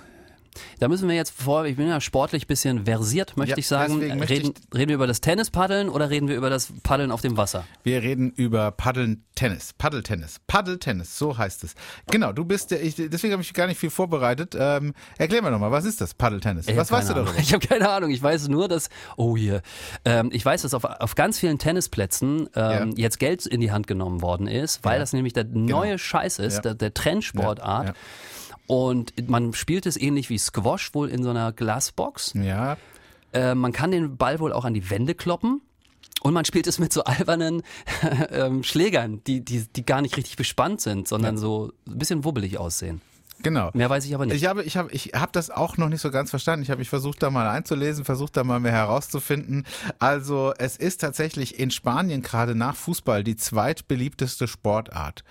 Da 0.79 0.87
müssen 0.87 1.07
wir 1.07 1.15
jetzt 1.15 1.31
vor, 1.31 1.65
ich 1.65 1.75
bin 1.77 1.87
ja 1.87 1.99
sportlich 2.01 2.47
bisschen 2.47 2.85
versiert, 2.85 3.37
möchte 3.37 3.51
Ja, 3.51 3.57
ich 3.57 3.67
sagen. 3.67 3.99
deswegen 3.99 4.19
möchte 4.19 4.33
Reden, 4.33 4.53
reden 4.73 4.89
wir 4.89 4.95
über 4.95 5.07
das 5.07 5.21
Tennispaddeln 5.21 5.89
oder 5.89 6.09
reden 6.09 6.27
wir 6.27 6.35
über 6.35 6.49
das 6.49 6.71
Paddeln 6.83 7.11
auf 7.11 7.21
dem 7.21 7.37
Wasser? 7.37 7.65
Wir 7.83 8.01
reden 8.01 8.31
über 8.31 8.71
Paddeln 8.71 9.23
Tennis. 9.35 9.73
Paddeltennis. 9.77 10.39
Paddeltennis, 10.47 11.17
so 11.17 11.37
heißt 11.37 11.63
es. 11.65 11.75
Genau, 12.09 12.31
du 12.31 12.45
bist 12.45 12.71
der, 12.71 12.81
ich, 12.81 12.95
deswegen 12.95 13.33
habe 13.33 13.41
ich 13.43 13.53
gar 13.53 13.67
nicht 13.67 13.77
viel 13.79 13.89
vorbereitet. 13.89 14.55
Ähm, 14.57 14.93
erklär 15.17 15.41
mir 15.41 15.51
nochmal, 15.51 15.71
was 15.71 15.83
ist 15.85 15.99
das 15.99 16.13
Paddeltennis? 16.13 16.67
Ich 16.69 16.77
Was 16.77 16.89
weißt 16.91 17.09
du 17.09 17.13
keine 17.13 17.25
darüber? 17.25 17.31
Ahnung. 17.31 17.41
Ich 17.45 17.53
habe 17.53 17.67
keine 17.67 17.89
Ahnung. 17.89 18.09
Ich 18.11 18.23
weiß 18.23 18.47
nur, 18.47 18.67
dass, 18.69 18.89
oh 19.17 19.35
hier, 19.35 19.61
ähm, 20.05 20.29
ich 20.31 20.45
weiß, 20.45 20.61
dass 20.61 20.73
auf, 20.73 20.85
auf 20.85 21.15
ganz 21.15 21.37
vielen 21.39 21.57
Tennisplätzen 21.59 22.49
ähm, 22.55 22.91
Ja. 22.91 23.03
jetzt 23.03 23.19
Geld 23.19 23.45
in 23.45 23.59
die 23.59 23.71
Hand 23.71 23.87
genommen 23.87 24.21
worden 24.21 24.47
ist, 24.47 24.83
weil 24.85 24.93
Ja. 24.95 24.99
das 24.99 25.11
nämlich 25.13 25.33
der 25.33 25.43
neue 25.43 25.99
Scheiß 25.99 26.39
ist, 26.39 26.55
Ja. 26.55 26.61
der, 26.61 26.75
der 26.75 26.93
Trendsportart. 26.93 27.93
Ja, 28.67 28.75
Und 28.75 29.29
man 29.29 29.53
spielt 29.53 29.85
es 29.85 29.97
ähnlich 29.97 30.29
wie 30.29 30.37
Squash, 30.37 30.93
wohl 30.93 31.09
in 31.09 31.23
so 31.23 31.29
einer 31.29 31.51
Glasbox. 31.51 32.33
Ja, 32.33 32.77
Äh, 33.33 33.53
man 33.55 33.71
kann 33.73 33.91
den 33.91 34.17
Ball 34.17 34.39
wohl 34.39 34.53
auch 34.53 34.65
an 34.65 34.73
die 34.73 34.89
Wände 34.89 35.13
kloppen. 35.15 35.61
Und 36.21 36.33
man 36.33 36.45
spielt 36.45 36.65
es 36.65 36.79
mit 36.79 36.91
so 36.93 37.03
albernen 37.03 37.61
ähm, 38.31 38.63
Schlägern, 38.63 39.21
die, 39.27 39.43
die, 39.43 39.65
die 39.75 39.85
gar 39.85 40.01
nicht 40.01 40.17
richtig 40.17 40.37
bespannt 40.37 40.81
sind, 40.81 41.07
sondern 41.07 41.37
so 41.37 41.71
ein 41.87 41.97
bisschen 41.99 42.23
wubbelig 42.23 42.57
aussehen. 42.57 43.01
Genau. 43.39 43.69
Mehr 43.73 43.89
weiß 43.89 44.05
ich 44.05 44.15
aber 44.15 44.25
nicht. 44.25 44.35
Ich 44.35 44.45
habe, 44.45 44.63
ich 44.63 44.77
habe, 44.77 44.91
ich 44.91 45.11
habe 45.13 45.31
das 45.31 45.49
auch 45.49 45.77
noch 45.77 45.89
nicht 45.89 46.01
so 46.01 46.11
ganz 46.11 46.29
verstanden. 46.29 46.63
Ich 46.63 46.69
habe 46.69 46.79
mich 46.79 46.89
versucht, 46.89 47.21
da 47.21 47.29
mal 47.29 47.47
einzulesen, 47.47 48.05
versucht 48.05 48.37
da 48.37 48.43
mal 48.43 48.59
mehr 48.59 48.71
herauszufinden. 48.71 49.65
Also 49.99 50.53
es 50.57 50.77
ist 50.77 51.01
tatsächlich 51.01 51.59
in 51.59 51.71
Spanien 51.71 52.21
gerade 52.21 52.55
nach 52.55 52.75
Fußball 52.75 53.23
die 53.23 53.35
zweitbeliebteste 53.35 54.47
Sportart. 54.47 55.23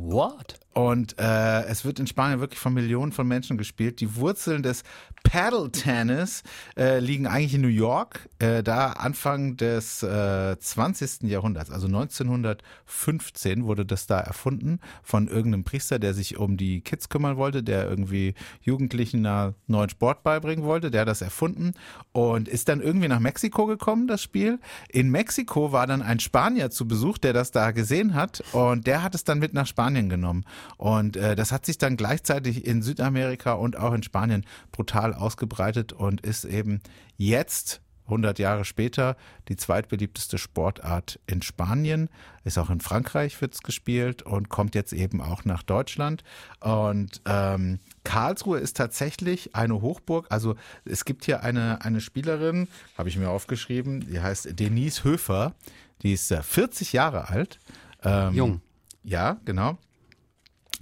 What? 0.00 0.58
Und 0.78 1.18
äh, 1.18 1.64
es 1.64 1.84
wird 1.84 1.98
in 1.98 2.06
Spanien 2.06 2.38
wirklich 2.38 2.60
von 2.60 2.72
Millionen 2.72 3.10
von 3.10 3.26
Menschen 3.26 3.58
gespielt. 3.58 3.98
Die 3.98 4.14
Wurzeln 4.14 4.62
des 4.62 4.84
Paddle 5.24 5.72
Tennis 5.72 6.44
äh, 6.76 7.00
liegen 7.00 7.26
eigentlich 7.26 7.54
in 7.54 7.62
New 7.62 7.66
York, 7.66 8.28
äh, 8.38 8.62
da 8.62 8.92
Anfang 8.92 9.56
des 9.56 10.04
äh, 10.04 10.56
20. 10.56 11.22
Jahrhunderts, 11.22 11.70
also 11.70 11.88
1915 11.88 13.64
wurde 13.64 13.84
das 13.84 14.06
da 14.06 14.20
erfunden 14.20 14.78
von 15.02 15.26
irgendeinem 15.26 15.64
Priester, 15.64 15.98
der 15.98 16.14
sich 16.14 16.36
um 16.38 16.56
die 16.56 16.80
Kids 16.80 17.08
kümmern 17.08 17.36
wollte, 17.36 17.47
der 17.50 17.88
irgendwie 17.88 18.34
Jugendlichen 18.60 19.26
einen 19.26 19.54
neuen 19.66 19.90
Sport 19.90 20.22
beibringen 20.22 20.64
wollte, 20.64 20.90
der 20.90 21.02
hat 21.02 21.08
das 21.08 21.22
erfunden 21.22 21.74
und 22.12 22.48
ist 22.48 22.68
dann 22.68 22.80
irgendwie 22.80 23.08
nach 23.08 23.20
Mexiko 23.20 23.66
gekommen, 23.66 24.06
das 24.06 24.22
Spiel. 24.22 24.58
In 24.88 25.10
Mexiko 25.10 25.72
war 25.72 25.86
dann 25.86 26.02
ein 26.02 26.20
Spanier 26.20 26.70
zu 26.70 26.86
Besuch, 26.86 27.18
der 27.18 27.32
das 27.32 27.50
da 27.50 27.70
gesehen 27.70 28.14
hat 28.14 28.42
und 28.52 28.86
der 28.86 29.02
hat 29.02 29.14
es 29.14 29.24
dann 29.24 29.38
mit 29.38 29.54
nach 29.54 29.66
Spanien 29.66 30.08
genommen. 30.08 30.44
Und 30.76 31.16
äh, 31.16 31.36
das 31.36 31.52
hat 31.52 31.66
sich 31.66 31.78
dann 31.78 31.96
gleichzeitig 31.96 32.66
in 32.66 32.82
Südamerika 32.82 33.52
und 33.52 33.76
auch 33.76 33.92
in 33.92 34.02
Spanien 34.02 34.44
brutal 34.72 35.14
ausgebreitet 35.14 35.92
und 35.92 36.20
ist 36.20 36.44
eben 36.44 36.80
jetzt 37.16 37.82
100 38.08 38.38
Jahre 38.38 38.64
später 38.64 39.16
die 39.48 39.56
zweitbeliebteste 39.56 40.38
Sportart 40.38 41.20
in 41.26 41.42
Spanien, 41.42 42.08
ist 42.44 42.58
auch 42.58 42.70
in 42.70 42.80
Frankreich 42.80 43.40
wird's 43.40 43.62
gespielt 43.62 44.22
und 44.22 44.48
kommt 44.48 44.74
jetzt 44.74 44.92
eben 44.92 45.20
auch 45.20 45.44
nach 45.44 45.62
Deutschland. 45.62 46.24
Und 46.60 47.20
ähm, 47.26 47.78
Karlsruhe 48.04 48.58
ist 48.58 48.76
tatsächlich 48.76 49.54
eine 49.54 49.80
Hochburg. 49.80 50.26
Also 50.30 50.56
es 50.84 51.04
gibt 51.04 51.24
hier 51.24 51.42
eine, 51.42 51.84
eine 51.84 52.00
Spielerin, 52.00 52.68
habe 52.96 53.08
ich 53.08 53.16
mir 53.16 53.30
aufgeschrieben, 53.30 54.00
die 54.10 54.20
heißt 54.20 54.58
Denise 54.58 55.04
Höfer, 55.04 55.54
die 56.02 56.12
ist 56.12 56.32
40 56.32 56.92
Jahre 56.92 57.28
alt. 57.28 57.58
Ähm, 58.02 58.34
Jung. 58.34 58.60
Ja, 59.04 59.38
genau. 59.44 59.78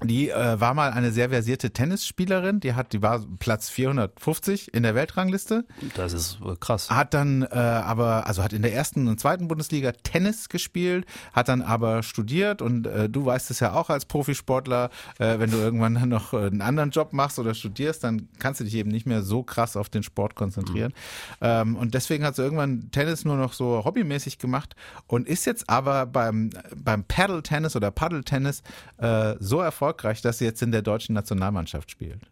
Die 0.05 0.29
äh, 0.29 0.61
war 0.61 0.75
mal 0.75 0.91
eine 0.91 1.11
sehr 1.11 1.31
versierte 1.31 1.71
Tennisspielerin. 1.71 2.61
Die 2.61 2.75
hat, 2.75 2.93
die 2.93 3.01
war 3.01 3.25
Platz 3.39 3.71
450 3.71 4.75
in 4.75 4.83
der 4.83 4.95
Weltrangliste. 4.95 5.65
Das 5.95 6.13
ist 6.13 6.39
äh, 6.45 6.55
krass. 6.61 6.91
Hat 6.91 7.15
dann 7.15 7.43
äh, 7.43 7.57
aber, 7.57 8.27
also 8.27 8.43
hat 8.43 8.53
in 8.53 8.61
der 8.61 8.75
ersten 8.75 9.09
und 9.09 9.19
zweiten 9.19 9.49
Bundesliga 9.49 9.93
Tennis 9.93 10.51
gespielt, 10.51 11.07
hat 11.33 11.49
dann 11.49 11.63
aber 11.63 12.03
studiert 12.03 12.61
und 12.61 12.87
äh, 12.87 13.09
du 13.09 13.25
weißt 13.25 13.51
es 13.51 13.61
ja 13.61 13.73
auch 13.73 13.89
als 13.89 14.05
Profisportler, 14.05 14.91
äh, 15.19 15.39
wenn 15.39 15.51
du 15.51 15.57
irgendwann 15.57 15.95
dann 15.95 16.11
noch 16.11 16.35
äh, 16.35 16.47
einen 16.47 16.61
anderen 16.61 16.91
Job 16.91 17.15
machst 17.15 17.39
oder 17.39 17.55
studierst, 17.55 18.05
dann 18.05 18.29
kannst 18.39 18.61
du 18.61 18.65
dich 18.65 18.75
eben 18.75 18.91
nicht 18.91 19.07
mehr 19.07 19.23
so 19.23 19.43
krass 19.43 19.79
auf 19.79 19.89
den 19.89 20.03
Sport 20.03 20.35
konzentrieren. 20.35 20.93
Mhm. 21.41 21.47
Ähm, 21.47 21.77
und 21.77 21.95
deswegen 21.95 22.23
hat 22.23 22.37
sie 22.37 22.43
irgendwann 22.43 22.91
Tennis 22.91 23.25
nur 23.25 23.37
noch 23.37 23.55
so 23.55 23.83
hobbymäßig 23.87 24.39
gemacht 24.39 24.77
und 25.07 25.27
ist 25.27 25.47
jetzt 25.47 25.71
aber 25.71 26.05
beim 26.05 26.51
beim 26.77 27.05
Paddle 27.05 27.43
Tennis 27.43 27.77
oder 27.77 27.91
Paddle 27.91 28.25
Tennis 28.25 28.63
äh, 28.99 29.37
so 29.41 29.61
erfolgreich 29.61 29.86
erfolgreich, 29.87 30.23
dass 30.23 30.39
sie 30.39 30.45
jetzt 30.45 30.63
in 30.63 30.73
der 30.73 30.83
deutschen 30.83 31.15
Nationalmannschaft 31.15 31.91
spielt. 31.91 32.31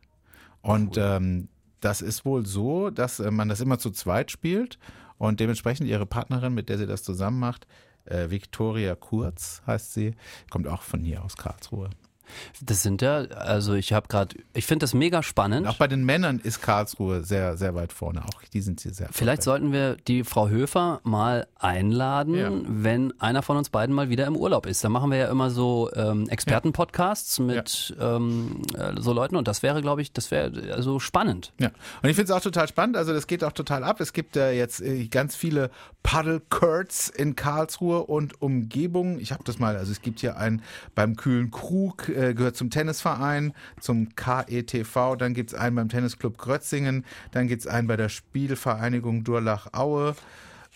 Und 0.63 0.97
cool. 0.97 1.03
ähm, 1.03 1.49
das 1.81 2.01
ist 2.01 2.25
wohl 2.25 2.47
so, 2.47 2.91
dass 2.91 3.21
äh, 3.21 3.31
man 3.31 3.49
das 3.49 3.61
immer 3.61 3.79
zu 3.79 3.91
zweit 3.91 4.31
spielt 4.31 4.79
und 5.19 5.41
dementsprechend 5.41 5.89
ihre 5.89 6.07
Partnerin, 6.07 6.55
mit 6.55 6.69
der 6.69 6.79
sie 6.79 6.87
das 6.87 7.03
zusammen 7.03 7.39
macht, 7.39 7.67
äh, 8.07 8.31
Viktoria 8.31 8.95
Kurz 8.95 9.63
heißt 9.67 9.93
sie, 9.93 10.15
kommt 10.51 10.67
auch 10.69 10.83
von 10.83 11.01
hier 11.01 11.23
aus 11.25 11.37
Karlsruhe. 11.37 11.91
Das 12.63 12.83
sind 12.83 13.03
ja, 13.03 13.23
also 13.23 13.75
ich 13.75 13.93
habe 13.93 14.09
gerade, 14.09 14.37
ich 14.53 14.67
finde 14.67 14.85
das 14.85 14.95
mega 14.95 15.23
spannend. 15.23 15.67
Auch 15.67 15.77
bei 15.77 15.89
den 15.89 16.05
Männern 16.05 16.41
ist 16.43 16.63
Karlsruhe 16.63 17.23
sehr, 17.25 17.57
sehr 17.57 17.75
weit 17.75 17.93
vorne. 17.93 18.23
Auch 18.25 18.43
die 18.53 18.61
sind 18.61 18.81
hier 18.81 18.93
sehr. 18.93 19.09
Vielleicht 19.13 19.43
sollten 19.43 19.73
wir 19.73 19.97
die 19.97 20.25
Frau 20.25 20.49
Höfer 20.49 21.01
mal 21.05 21.47
einladen, 21.59 22.35
ja. 22.35 22.51
wenn 22.67 23.19
einer 23.21 23.43
von 23.43 23.57
uns 23.57 23.71
beiden 23.71 23.95
mal 23.95 24.09
wieder 24.09 24.27
im 24.27 24.37
Urlaub 24.37 24.67
ist. 24.67 24.85
Da 24.85 24.89
machen 24.89 25.11
wir 25.11 25.19
ja 25.19 25.29
immer 25.29 25.51
so 25.51 25.91
ähm, 25.95 26.29
Expertenpodcasts 26.29 27.39
ja. 27.39 27.45
mit 27.45 27.95
ja. 27.99 28.17
ähm, 28.17 28.63
äh, 28.77 29.01
so 29.01 29.13
Leuten 29.13 29.37
und 29.37 29.49
das 29.49 29.63
wäre, 29.63 29.83
glaube 29.83 30.03
ich, 30.03 30.13
das 30.13 30.31
wäre 30.31 30.53
also 30.73 30.99
spannend. 31.01 31.53
Ja, 31.59 31.71
und 32.03 32.09
ich 32.09 32.17
finde 32.17 32.33
es 32.33 32.37
auch 32.37 32.43
total 32.43 32.69
spannend. 32.69 32.97
Also 32.97 33.13
das 33.13 33.27
geht 33.27 33.45
auch 33.45 33.53
total 33.53 33.85
ab. 33.85 34.01
Es 34.01 34.13
gibt 34.13 34.37
äh, 34.37 34.53
jetzt 34.53 34.81
äh, 34.81 35.07
ganz 35.07 35.37
viele 35.37 35.71
Paddle-Kurts 36.03 37.09
in 37.09 37.35
Karlsruhe 37.35 38.05
und 38.05 38.41
Umgebung. 38.43 39.19
Ich 39.19 39.33
habe 39.33 39.43
das 39.45 39.59
mal, 39.59 39.77
also 39.77 39.91
es 39.91 40.03
gibt 40.03 40.21
hier 40.21 40.37
einen 40.37 40.63
beim 40.95 41.17
Kühlen 41.17 41.51
Krug 41.51 42.09
äh, 42.15 42.35
gehört 42.35 42.57
zum 42.57 42.71
Tennisverein, 42.71 43.53
zum 43.81 44.15
KETV, 44.15 45.17
dann 45.17 45.35
gibt 45.35 45.53
es 45.53 45.59
einen 45.59 45.77
beim 45.77 45.89
Tennisclub 45.89 46.39
Grötzingen, 46.39 47.05
dann 47.33 47.49
gibt 47.49 47.61
es 47.63 47.67
einen 47.67 47.87
bei 47.87 47.97
der 47.97 48.09
Spielvereinigung 48.09 49.25
Durlach-Aue. 49.25 50.15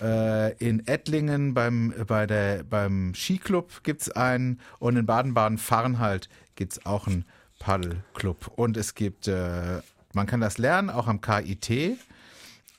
Äh, 0.00 0.52
in 0.58 0.86
Ettlingen 0.86 1.54
beim, 1.54 1.92
bei 2.06 2.26
der, 2.26 2.62
beim 2.62 3.14
Skiclub 3.14 3.82
gibt 3.82 4.02
es 4.02 4.10
einen 4.10 4.60
und 4.78 4.96
in 4.96 5.06
Baden-Baden-Farnhalt 5.06 6.28
gibt 6.54 6.72
es 6.72 6.86
auch 6.86 7.06
einen 7.06 7.24
Paddelclub. 7.58 8.52
Und 8.54 8.76
es 8.76 8.94
gibt, 8.94 9.26
äh, 9.28 9.80
man 10.12 10.26
kann 10.26 10.40
das 10.40 10.58
lernen, 10.58 10.90
auch 10.90 11.08
am 11.08 11.20
KIT. 11.20 11.98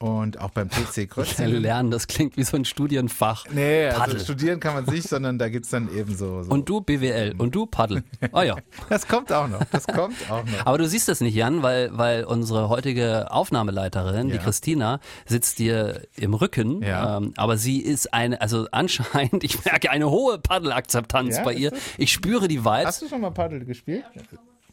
Und 0.02 0.40
auch 0.40 0.52
beim 0.52 0.70
PC 0.70 1.10
Krötzingen. 1.10 1.62
Lernen, 1.62 1.92
das 1.92 2.08
klingt 2.08 2.38
wie 2.38 2.44
so 2.44 2.56
ein 2.56 2.64
Studienfach. 2.64 3.46
Nee, 3.52 3.88
also 3.88 4.00
Paddel. 4.00 4.14
also 4.14 4.24
studieren 4.24 4.62
kann 4.62 4.74
man 4.74 4.86
nicht, 4.86 5.10
sondern 5.10 5.38
da 5.38 5.50
gibt's 5.50 5.72
dann 5.72 5.94
eben 5.94 6.16
so, 6.16 6.44
so. 6.44 6.52
Und 6.52 6.70
du 6.70 6.80
BWL 6.80 7.36
und 7.38 7.54
du 7.54 7.66
Paddel. 7.66 8.04
Ah 8.32 8.44
ja. 8.44 8.56
Das 8.90 9.08
kommt 9.08 9.32
auch 9.34 9.50
noch. 9.50 9.62
Das 9.72 9.86
kommt 9.86 10.16
auch 10.32 10.46
noch. 10.46 10.66
Aber 10.66 10.78
du 10.78 10.88
siehst 10.88 11.10
das 11.10 11.20
nicht, 11.20 11.36
Jan, 11.36 11.64
weil, 11.64 11.90
weil 11.98 12.24
unsere 12.24 12.70
heutige 12.70 13.30
Aufnahmeleiterin, 13.32 14.30
ja. 14.30 14.38
die 14.38 14.40
Christina, 14.40 15.02
sitzt 15.26 15.60
dir 15.60 16.04
im 16.16 16.34
Rücken. 16.34 16.82
Ja. 16.82 17.18
Ähm, 17.18 17.34
aber 17.36 17.58
sie 17.58 17.80
ist 17.82 18.14
eine, 18.14 18.40
also 18.40 18.68
anscheinend, 18.72 19.44
ich 19.44 19.66
merke 19.66 19.92
eine 19.92 20.10
hohe 20.10 20.40
Paddelakzeptanz 20.40 21.38
ja, 21.38 21.44
bei 21.44 21.54
ihr. 21.54 21.74
Ich 21.98 22.14
spüre 22.14 22.48
die 22.48 22.64
Vibes. 22.64 22.86
Hast 22.86 23.02
du 23.02 23.10
schon 23.10 23.20
mal 23.20 23.32
Paddel 23.32 23.66
gespielt? 23.66 24.06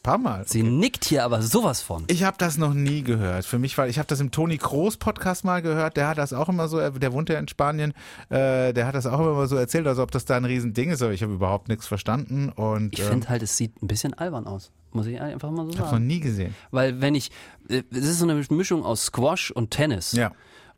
Paar 0.06 0.18
Mal. 0.18 0.46
Sie 0.46 0.62
okay. 0.62 0.70
nickt 0.70 1.04
hier 1.04 1.24
aber 1.24 1.42
sowas 1.42 1.82
von. 1.82 2.04
Ich 2.06 2.22
habe 2.22 2.36
das 2.38 2.58
noch 2.58 2.72
nie 2.72 3.02
gehört. 3.02 3.44
Für 3.44 3.58
mich 3.58 3.76
war, 3.76 3.88
ich 3.88 3.98
habe 3.98 4.06
das 4.06 4.20
im 4.20 4.30
Toni 4.30 4.56
Kroos 4.56 4.96
Podcast 4.96 5.44
mal 5.44 5.62
gehört. 5.62 5.96
Der 5.96 6.06
hat 6.06 6.16
das 6.16 6.32
auch 6.32 6.48
immer 6.48 6.68
so, 6.68 6.78
der 6.90 7.12
wohnt 7.12 7.28
ja 7.28 7.40
in 7.40 7.48
Spanien. 7.48 7.92
Äh, 8.28 8.72
der 8.72 8.86
hat 8.86 8.94
das 8.94 9.06
auch 9.06 9.18
immer 9.18 9.48
so 9.48 9.56
erzählt, 9.56 9.84
als 9.88 9.98
ob 9.98 10.12
das 10.12 10.24
da 10.24 10.36
ein 10.36 10.44
Riesending 10.44 10.90
ist. 10.90 11.02
Aber 11.02 11.12
ich 11.12 11.24
habe 11.24 11.32
überhaupt 11.32 11.68
nichts 11.68 11.88
verstanden. 11.88 12.50
Und 12.50 12.96
ich 12.96 13.02
finde 13.02 13.26
ähm, 13.26 13.30
halt, 13.30 13.42
es 13.42 13.56
sieht 13.56 13.82
ein 13.82 13.88
bisschen 13.88 14.14
albern 14.14 14.46
aus. 14.46 14.70
Muss 14.92 15.06
ich 15.08 15.20
einfach 15.20 15.50
mal 15.50 15.66
so 15.66 15.72
sagen. 15.72 15.74
Ich 15.74 15.80
habe 15.80 16.00
noch 16.00 16.06
nie 16.06 16.20
gesehen. 16.20 16.54
Weil 16.70 17.00
wenn 17.00 17.16
ich, 17.16 17.32
äh, 17.68 17.82
es 17.90 18.06
ist 18.06 18.20
so 18.20 18.28
eine 18.28 18.40
Mischung 18.48 18.84
aus 18.84 19.06
Squash 19.06 19.50
und 19.50 19.72
Tennis. 19.72 20.12
Ja. 20.12 20.30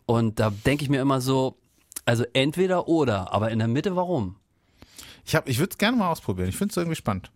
Und 0.06 0.40
da 0.40 0.50
denke 0.64 0.84
ich 0.84 0.88
mir 0.88 1.02
immer 1.02 1.20
so, 1.20 1.58
also 2.06 2.24
entweder 2.32 2.88
oder, 2.88 3.30
aber 3.34 3.50
in 3.50 3.58
der 3.58 3.68
Mitte 3.68 3.94
warum? 3.94 4.36
Ich, 5.26 5.34
ich 5.44 5.58
würde 5.58 5.72
es 5.72 5.76
gerne 5.76 5.98
mal 5.98 6.10
ausprobieren. 6.10 6.48
Ich 6.48 6.56
finde 6.56 6.72
es 6.72 6.78
irgendwie 6.78 6.96
spannend. 6.96 7.30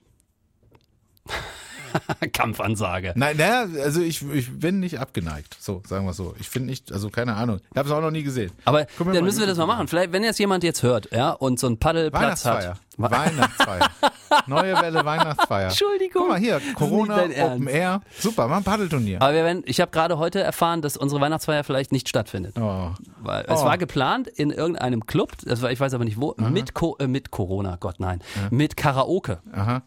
Kampfansage. 2.33 3.13
Nein, 3.17 3.37
naja, 3.37 3.67
also 3.83 4.01
ich, 4.01 4.23
ich 4.33 4.59
bin 4.59 4.81
nicht 4.81 4.99
abgeneigt. 4.99 5.57
So, 5.61 5.83
sagen 5.87 6.07
wir 6.07 6.13
so. 6.13 6.35
Ich 6.39 6.49
finde 6.49 6.71
nicht, 6.71 6.93
also 6.93 7.11
keine 7.11 7.35
Ahnung. 7.35 7.61
Ich 7.71 7.77
habe 7.77 7.89
es 7.89 7.95
auch 7.95 8.01
noch 8.01 8.11
nie 8.11 8.23
gesehen. 8.23 8.53
Aber 8.65 8.87
dann 8.99 9.25
müssen 9.25 9.41
wir 9.41 9.47
das 9.47 9.59
mal 9.59 9.67
machen. 9.67 9.89
Vielleicht, 9.89 10.13
wenn 10.13 10.25
jetzt 10.25 10.39
jemand 10.39 10.65
jetzt 10.65 10.83
hört, 10.83 11.11
ja, 11.13 11.31
und 11.31 11.59
so 11.59 11.67
einen 11.67 11.79
Paddelplatz 11.79 12.45
hat. 12.45 12.77
Weihnachtsfeier. 12.99 13.91
Neue 14.47 14.81
Welle 14.81 15.05
Weihnachtsfeier. 15.05 15.69
Entschuldigung. 15.69 16.23
Guck 16.23 16.29
mal 16.29 16.39
hier, 16.39 16.61
Corona, 16.75 17.25
Open 17.25 17.67
Air. 17.67 18.03
Super, 18.19 18.49
mal 18.49 18.59
ein 18.59 18.65
Paddelturnier. 18.65 19.21
Aber 19.21 19.33
wir 19.33 19.45
werden, 19.45 19.63
ich 19.67 19.81
habe 19.81 19.91
gerade 19.91 20.19
heute 20.19 20.41
erfahren, 20.41 20.83
dass 20.83 20.97
unsere 20.97 21.21
Weihnachtsfeier 21.21 21.65
vielleicht 21.65 21.93
nicht 21.93 22.09
stattfindet. 22.09 22.57
Oh. 22.59 22.91
Weil 23.21 23.47
oh. 23.49 23.53
es 23.53 23.65
war 23.65 23.79
geplant 23.79 24.29
in 24.29 24.51
irgendeinem 24.51 25.07
Club, 25.07 25.33
das 25.45 25.63
war, 25.63 25.73
ich 25.73 25.81
weiß 25.81 25.95
aber 25.95 26.05
nicht 26.05 26.21
wo, 26.21 26.35
mit, 26.39 26.75
Co 26.75 26.97
äh, 26.99 27.07
mit 27.07 27.31
Corona, 27.31 27.77
Gott 27.81 27.99
nein, 27.99 28.21
ja. 28.37 28.49
mit 28.51 28.77
Karaoke. 28.77 29.41
Aha. 29.53 29.83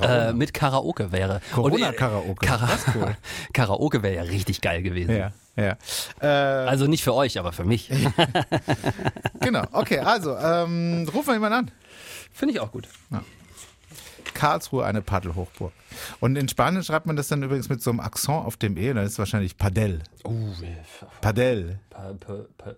Äh, 0.00 0.32
mit 0.32 0.54
Karaoke 0.54 1.12
wäre. 1.12 1.40
Corona-Karaoke. 1.52 2.46
Kara 2.46 2.68
cool. 2.94 3.16
Karaoke 3.52 4.02
wäre 4.02 4.14
ja 4.14 4.22
richtig 4.22 4.60
geil 4.60 4.82
gewesen. 4.82 5.16
Ja, 5.16 5.32
ja. 5.56 5.76
Äh, 6.20 6.68
also 6.68 6.86
nicht 6.86 7.04
für 7.04 7.14
euch, 7.14 7.38
aber 7.38 7.52
für 7.52 7.64
mich. 7.64 7.90
genau, 9.40 9.64
okay, 9.72 9.98
also 9.98 10.36
ähm, 10.36 11.08
rufen 11.12 11.28
wir 11.28 11.34
jemanden 11.34 11.58
an. 11.58 11.70
Finde 12.32 12.54
ich 12.54 12.60
auch 12.60 12.72
gut. 12.72 12.88
Ja. 13.10 13.22
Karlsruhe 14.32 14.84
eine 14.84 15.02
Paddelhochburg. 15.02 15.72
Und 16.20 16.36
in 16.36 16.48
Spanien 16.48 16.82
schreibt 16.82 17.06
man 17.06 17.16
das 17.16 17.28
dann 17.28 17.42
übrigens 17.42 17.68
mit 17.68 17.82
so 17.82 17.90
einem 17.90 18.00
Akzent 18.00 18.44
auf 18.44 18.56
dem 18.56 18.76
E, 18.76 18.92
dann 18.92 19.04
ist 19.04 19.12
es 19.12 19.18
wahrscheinlich 19.18 19.56
Padel. 19.56 20.02
Uh, 20.24 20.52
Padel. 21.20 21.78
Pa, 21.90 22.12
pa, 22.18 22.34
pa, 22.58 22.74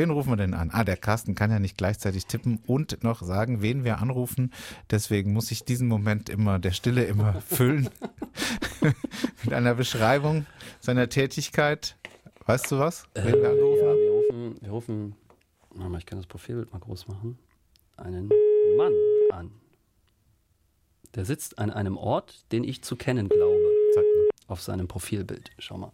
Wen 0.00 0.08
rufen 0.08 0.30
wir 0.30 0.38
denn 0.38 0.54
an? 0.54 0.70
Ah, 0.72 0.82
der 0.82 0.96
Carsten 0.96 1.34
kann 1.34 1.50
ja 1.50 1.58
nicht 1.58 1.76
gleichzeitig 1.76 2.24
tippen 2.24 2.58
und 2.66 3.04
noch 3.04 3.20
sagen, 3.20 3.60
wen 3.60 3.84
wir 3.84 3.98
anrufen. 3.98 4.50
Deswegen 4.90 5.34
muss 5.34 5.50
ich 5.50 5.64
diesen 5.64 5.88
Moment 5.88 6.30
immer, 6.30 6.58
der 6.58 6.70
Stille 6.70 7.04
immer 7.04 7.38
füllen. 7.46 7.90
mit 9.44 9.52
einer 9.52 9.74
Beschreibung 9.74 10.46
seiner 10.80 11.10
Tätigkeit. 11.10 11.98
Weißt 12.46 12.72
du 12.72 12.78
was? 12.78 13.04
Äh, 13.12 13.24
Wen 13.26 13.34
wir 13.34 13.42
ja, 13.42 13.50
angerufen 13.50 13.88
haben? 13.88 13.98
wir 13.98 14.10
rufen, 14.10 14.62
wir 14.62 14.70
rufen, 14.70 15.16
warte 15.74 15.90
mal, 15.90 15.98
ich 15.98 16.06
kann 16.06 16.18
das 16.18 16.26
Profilbild 16.26 16.72
mal 16.72 16.78
groß 16.78 17.06
machen, 17.06 17.38
einen 17.98 18.30
Mann 18.78 18.94
an. 19.32 19.50
Der 21.14 21.26
sitzt 21.26 21.58
an 21.58 21.70
einem 21.70 21.98
Ort, 21.98 22.50
den 22.52 22.64
ich 22.64 22.82
zu 22.82 22.96
kennen 22.96 23.28
glaube, 23.28 23.70
auf 24.46 24.62
seinem 24.62 24.88
Profilbild. 24.88 25.50
Schau 25.58 25.76
mal. 25.76 25.92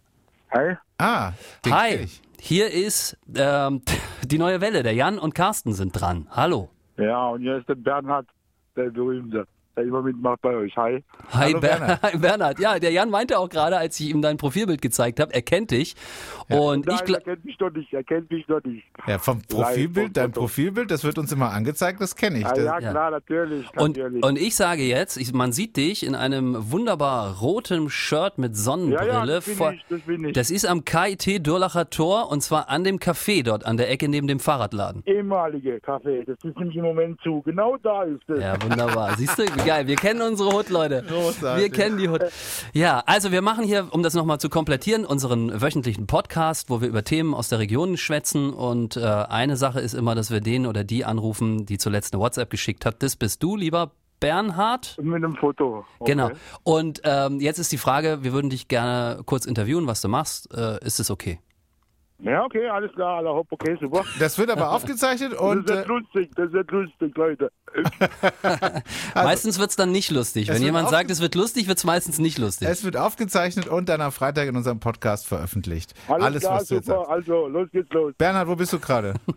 Hi. 0.53 0.77
Ah, 0.97 1.33
Hi, 1.69 1.95
ich. 1.95 2.21
hier 2.39 2.71
ist 2.71 3.17
ähm, 3.35 3.81
die 4.23 4.37
neue 4.37 4.61
Welle. 4.61 4.83
Der 4.83 4.93
Jan 4.93 5.19
und 5.19 5.35
Carsten 5.35 5.73
sind 5.73 5.91
dran. 5.99 6.27
Hallo. 6.31 6.69
Ja, 6.97 7.27
und 7.29 7.41
hier 7.41 7.57
ist 7.57 7.69
der 7.69 7.75
Bernhard, 7.75 8.27
der 8.75 8.89
berühmte, 8.89 9.45
der 9.77 9.85
immer 9.85 10.01
mitmacht 10.01 10.41
bei 10.41 10.55
euch. 10.55 10.75
Hi. 10.75 11.03
Hi, 11.31 11.51
Hallo, 11.51 11.59
Ber 11.59 11.67
Bernhard. 11.69 12.01
Hi 12.03 12.17
Bernhard. 12.19 12.59
Ja, 12.59 12.79
der 12.79 12.91
Jan 12.91 13.09
meinte 13.09 13.37
auch 13.39 13.47
gerade, 13.49 13.77
als 13.77 13.99
ich 13.99 14.09
ihm 14.09 14.21
dein 14.21 14.37
Profilbild 14.37 14.81
gezeigt 14.81 15.19
habe, 15.19 15.33
er 15.33 15.41
kennt 15.41 15.71
dich. 15.71 15.95
Und 16.49 16.85
Nein, 16.85 16.95
ich 16.95 17.01
er 17.01 17.05
glaube, 17.05 17.21
kennt 17.23 17.45
mich 17.45 17.57
doch 17.57 17.69
nicht, 17.71 17.93
er 17.93 18.03
kennt 18.03 18.31
mich 18.31 18.45
doch 18.47 18.63
nicht. 18.63 18.83
Ja, 19.05 19.17
vom 19.19 19.37
vom 19.41 19.59
Profilbild, 19.59 20.17
dein 20.17 20.27
Foto. 20.33 20.41
Profilbild, 20.41 20.89
das 20.91 21.03
wird 21.03 21.17
uns 21.17 21.31
immer 21.31 21.51
angezeigt, 21.51 22.01
das 22.01 22.15
kenne 22.15 22.39
ich. 22.39 22.45
Ah, 22.45 22.53
Das- 22.53 22.63
ja, 22.63 22.79
ja. 22.79 22.89
klar, 22.91 23.11
natürlich, 23.11 23.67
und, 23.77 23.97
natürlich. 23.97 24.23
und 24.25 24.39
ich 24.39 24.55
sage 24.55 24.81
jetzt, 24.83 25.17
ich, 25.17 25.31
man 25.33 25.51
sieht 25.51 25.77
dich 25.77 26.05
in 26.05 26.15
einem 26.15 26.71
wunderbar 26.71 27.37
roten 27.39 27.89
Shirt 27.89 28.37
mit 28.39 28.53
ja, 28.53 28.55
Sonnenbrille. 28.55 29.07
ja, 29.11 29.25
das 29.25 29.45
bin 29.45 29.55
vor- 29.55 29.73
ich, 29.73 29.85
das 29.89 30.01
bin 30.01 30.25
ich. 30.25 30.33
das 30.33 30.49
ist 30.49 30.65
am 30.65 30.85
KIT 30.85 31.45
Durlacher 31.45 31.89
Tor 31.89 32.31
und 32.31 32.41
zwar 32.41 32.69
an 32.69 32.83
dem 32.83 32.97
Café 32.97 33.43
dort 33.43 33.65
an 33.65 33.77
der 33.77 33.91
Ecke 33.91 34.07
neben 34.09 34.27
dem 34.27 34.39
Fahrradladen. 34.39 35.03
ehemalige 35.05 35.75
Café, 35.77 36.25
das 36.25 36.37
ist 36.43 36.57
nämlich 36.57 36.75
im 36.77 36.83
Moment 36.85 37.19
zu. 37.21 37.41
Genau 37.43 37.77
da 37.77 38.03
ist 38.03 38.27
es. 38.27 38.39
Ja, 38.41 38.55
wunderbar. 38.61 39.15
Siehst 39.17 39.37
du, 39.37 39.43
wie 39.43 39.66
geil. 39.67 39.87
Wir 39.87 39.95
kennen 39.95 40.21
unsere 40.21 40.51
Hut, 40.51 40.69
Leute. 40.69 41.03
Großartig. 41.07 41.63
Wir 41.63 41.71
kennen 41.71 41.97
die 41.97 42.09
Hut. 42.09 42.21
Ja, 42.73 43.03
also 43.05 43.31
wir 43.31 43.41
machen 43.41 43.65
hier, 43.65 43.87
um 43.91 44.03
das 44.03 44.13
nochmal 44.13 44.39
zu 44.39 44.49
komplettieren, 44.49 45.05
unseren 45.05 45.61
wöchentlichen 45.61 46.07
Podcast, 46.07 46.69
wo 46.69 46.81
wir 46.81 46.87
über 46.87 47.03
Themen 47.03 47.33
aus 47.33 47.49
der 47.49 47.59
Region 47.59 47.97
schwätzen. 47.97 48.53
Und 48.53 48.97
äh, 48.97 49.01
eine 49.01 49.57
Sache 49.57 49.79
ist 49.79 49.93
immer, 49.93 50.15
dass 50.15 50.31
wir 50.31 50.41
den 50.41 50.65
oder 50.65 50.83
die 50.83 51.05
anrufen, 51.05 51.65
die 51.65 51.77
zuletzt 51.77 52.13
eine 52.13 52.21
WhatsApp 52.21 52.49
geschickt 52.49 52.85
hat. 52.85 53.03
Das 53.03 53.15
bist 53.15 53.43
du, 53.43 53.55
lieber 53.55 53.91
Bernhard. 54.19 54.97
Mit 55.01 55.15
einem 55.15 55.35
Foto. 55.35 55.85
Okay. 55.99 56.11
Genau. 56.11 56.31
Und 56.63 57.01
ähm, 57.03 57.39
jetzt 57.39 57.59
ist 57.59 57.71
die 57.71 57.77
Frage, 57.77 58.23
wir 58.23 58.33
würden 58.33 58.49
dich 58.49 58.67
gerne 58.67 59.21
kurz 59.25 59.45
interviewen, 59.45 59.87
was 59.87 60.01
du 60.01 60.07
machst. 60.07 60.53
Äh, 60.53 60.83
ist 60.83 60.99
es 60.99 61.11
okay? 61.11 61.39
Ja, 62.19 62.43
okay, 62.45 62.67
alles 62.67 62.91
klar, 62.93 63.17
aller 63.17 63.31
hopp, 63.31 63.47
okay, 63.51 63.77
super. 63.79 64.03
Das 64.19 64.39
wird 64.39 64.49
aber 64.49 64.71
aufgezeichnet 64.71 65.33
und 65.33 65.69
das 65.69 65.75
äh, 65.75 65.79
wird 65.79 65.87
lustig, 65.87 66.31
das 66.35 66.51
wird 66.51 66.71
lustig, 66.71 67.15
Leute. 67.15 67.51
meistens 69.13 69.59
wird's 69.59 69.75
dann 69.75 69.91
nicht 69.91 70.09
lustig. 70.09 70.43
Es 70.43 70.47
Wenn 70.49 70.55
wird 70.55 70.65
jemand 70.65 70.89
sagt, 70.89 71.11
es 71.11 71.21
wird 71.21 71.35
lustig, 71.35 71.67
wird's 71.67 71.83
meistens 71.83 72.17
nicht 72.17 72.39
lustig. 72.39 72.67
es 72.67 72.83
wird 72.83 72.97
aufgezeichnet 72.97 73.67
und 73.67 73.87
dann 73.87 74.01
am 74.01 74.11
Freitag 74.11 74.47
in 74.47 74.55
unserem 74.55 74.79
Podcast 74.79 75.27
veröffentlicht. 75.27 75.93
Alles, 76.07 76.25
Alles, 76.25 76.43
klar, 76.43 76.55
was 76.55 76.67
du 76.67 76.75
jetzt 76.75 76.85
super, 76.87 76.97
sagst. 76.99 77.11
also, 77.11 77.47
los 77.47 77.69
geht's 77.71 77.91
los. 77.93 78.13
Bernhard, 78.17 78.47
wo 78.47 78.55
bist 78.55 78.73
du 78.73 78.79
gerade? 78.79 79.13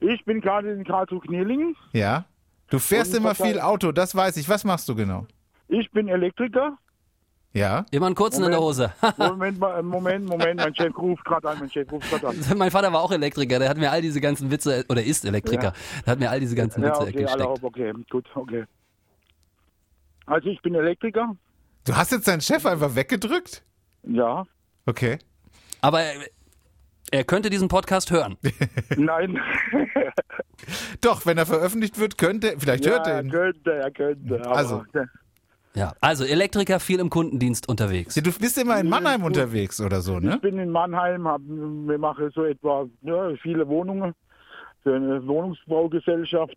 Ich 0.00 0.22
bin 0.26 0.42
gerade 0.42 0.70
in 0.72 0.84
Karlsruhe-Knierlingen. 0.84 1.74
Ja? 1.92 2.26
Du 2.68 2.78
fährst 2.78 3.12
Und 3.12 3.20
immer 3.20 3.34
viel 3.34 3.58
Auto, 3.58 3.92
das 3.92 4.14
weiß 4.14 4.36
ich. 4.36 4.46
Was 4.48 4.62
machst 4.62 4.88
du 4.90 4.94
genau? 4.94 5.26
Ich 5.68 5.90
bin 5.90 6.06
Elektriker. 6.08 6.76
Ja? 7.56 7.86
Immer 7.90 8.06
einen 8.06 8.14
kurzen 8.14 8.44
in 8.44 8.50
der 8.50 8.60
Hose. 8.60 8.92
Moment, 9.16 9.62
äh, 9.62 9.82
Moment, 9.82 10.26
Moment, 10.28 10.56
mein 10.60 10.74
Chef 10.74 10.96
ruft 10.98 11.24
gerade 11.24 11.48
an, 11.48 11.58
mein 11.58 11.70
Chef 11.70 11.90
ruft 11.90 12.08
gerade 12.10 12.28
an. 12.28 12.36
mein 12.58 12.70
Vater 12.70 12.92
war 12.92 13.00
auch 13.00 13.10
Elektriker, 13.12 13.58
der 13.58 13.68
hat 13.70 13.78
mir 13.78 13.90
all 13.90 14.02
diese 14.02 14.20
ganzen 14.20 14.50
Witze, 14.50 14.84
oder 14.90 15.02
ist 15.02 15.24
Elektriker, 15.24 15.72
der 16.04 16.12
hat 16.12 16.18
mir 16.20 16.30
all 16.30 16.38
diese 16.40 16.54
ganzen 16.54 16.82
Ja, 16.82 16.90
Witze 16.90 17.02
okay, 17.02 17.12
gesteckt. 17.22 17.42
hopp, 17.44 17.64
okay, 17.64 17.92
gut, 18.10 18.26
okay. 18.34 18.64
Also 20.26 20.48
ich 20.48 20.60
bin 20.62 20.74
Elektriker, 20.74 21.34
Du 21.84 21.94
hast 21.96 22.10
jetzt 22.12 22.26
deinen 22.28 22.40
Chef 22.40 22.66
einfach 22.66 22.94
weggedrückt? 22.94 23.62
ja. 24.02 24.44
Okay. 24.86 25.18
Aber 25.80 26.00
er, 26.00 26.14
er 27.10 27.24
könnte 27.24 27.48
diesen 27.50 27.68
Podcast 27.68 28.10
hören. 28.10 28.36
Nein. 28.96 29.38
Doch, 31.00 31.26
wenn 31.26 31.38
er 31.38 31.46
veröffentlicht 31.46 31.98
wird, 31.98 32.18
könnte, 32.18 32.54
vielleicht 32.58 32.84
ja, 32.84 32.92
hört 32.92 33.06
er 33.06 33.14
er 33.14 33.22
ihn. 33.24 33.30
könnte, 33.30 33.72
er 33.72 33.90
könnte. 33.90 34.40
Aber 34.44 34.56
Also. 34.56 34.84
Ja, 35.76 35.92
also 36.00 36.24
Elektriker 36.24 36.80
viel 36.80 37.00
im 37.00 37.10
Kundendienst 37.10 37.68
unterwegs. 37.68 38.14
Ja, 38.16 38.22
du 38.22 38.32
bist 38.32 38.56
immer 38.56 38.80
in 38.80 38.88
Mannheim 38.88 39.22
unterwegs 39.24 39.78
oder 39.80 40.00
so, 40.00 40.16
Ich 40.16 40.24
ne? 40.24 40.38
bin 40.38 40.58
in 40.58 40.70
Mannheim, 40.70 41.28
hab, 41.28 41.42
wir 41.42 41.98
machen 41.98 42.30
so 42.34 42.44
etwa 42.44 42.86
ja, 43.02 43.34
viele 43.42 43.68
Wohnungen 43.68 44.14
für 44.82 44.94
eine 44.96 45.26
Wohnungsbaugesellschaft. 45.26 46.56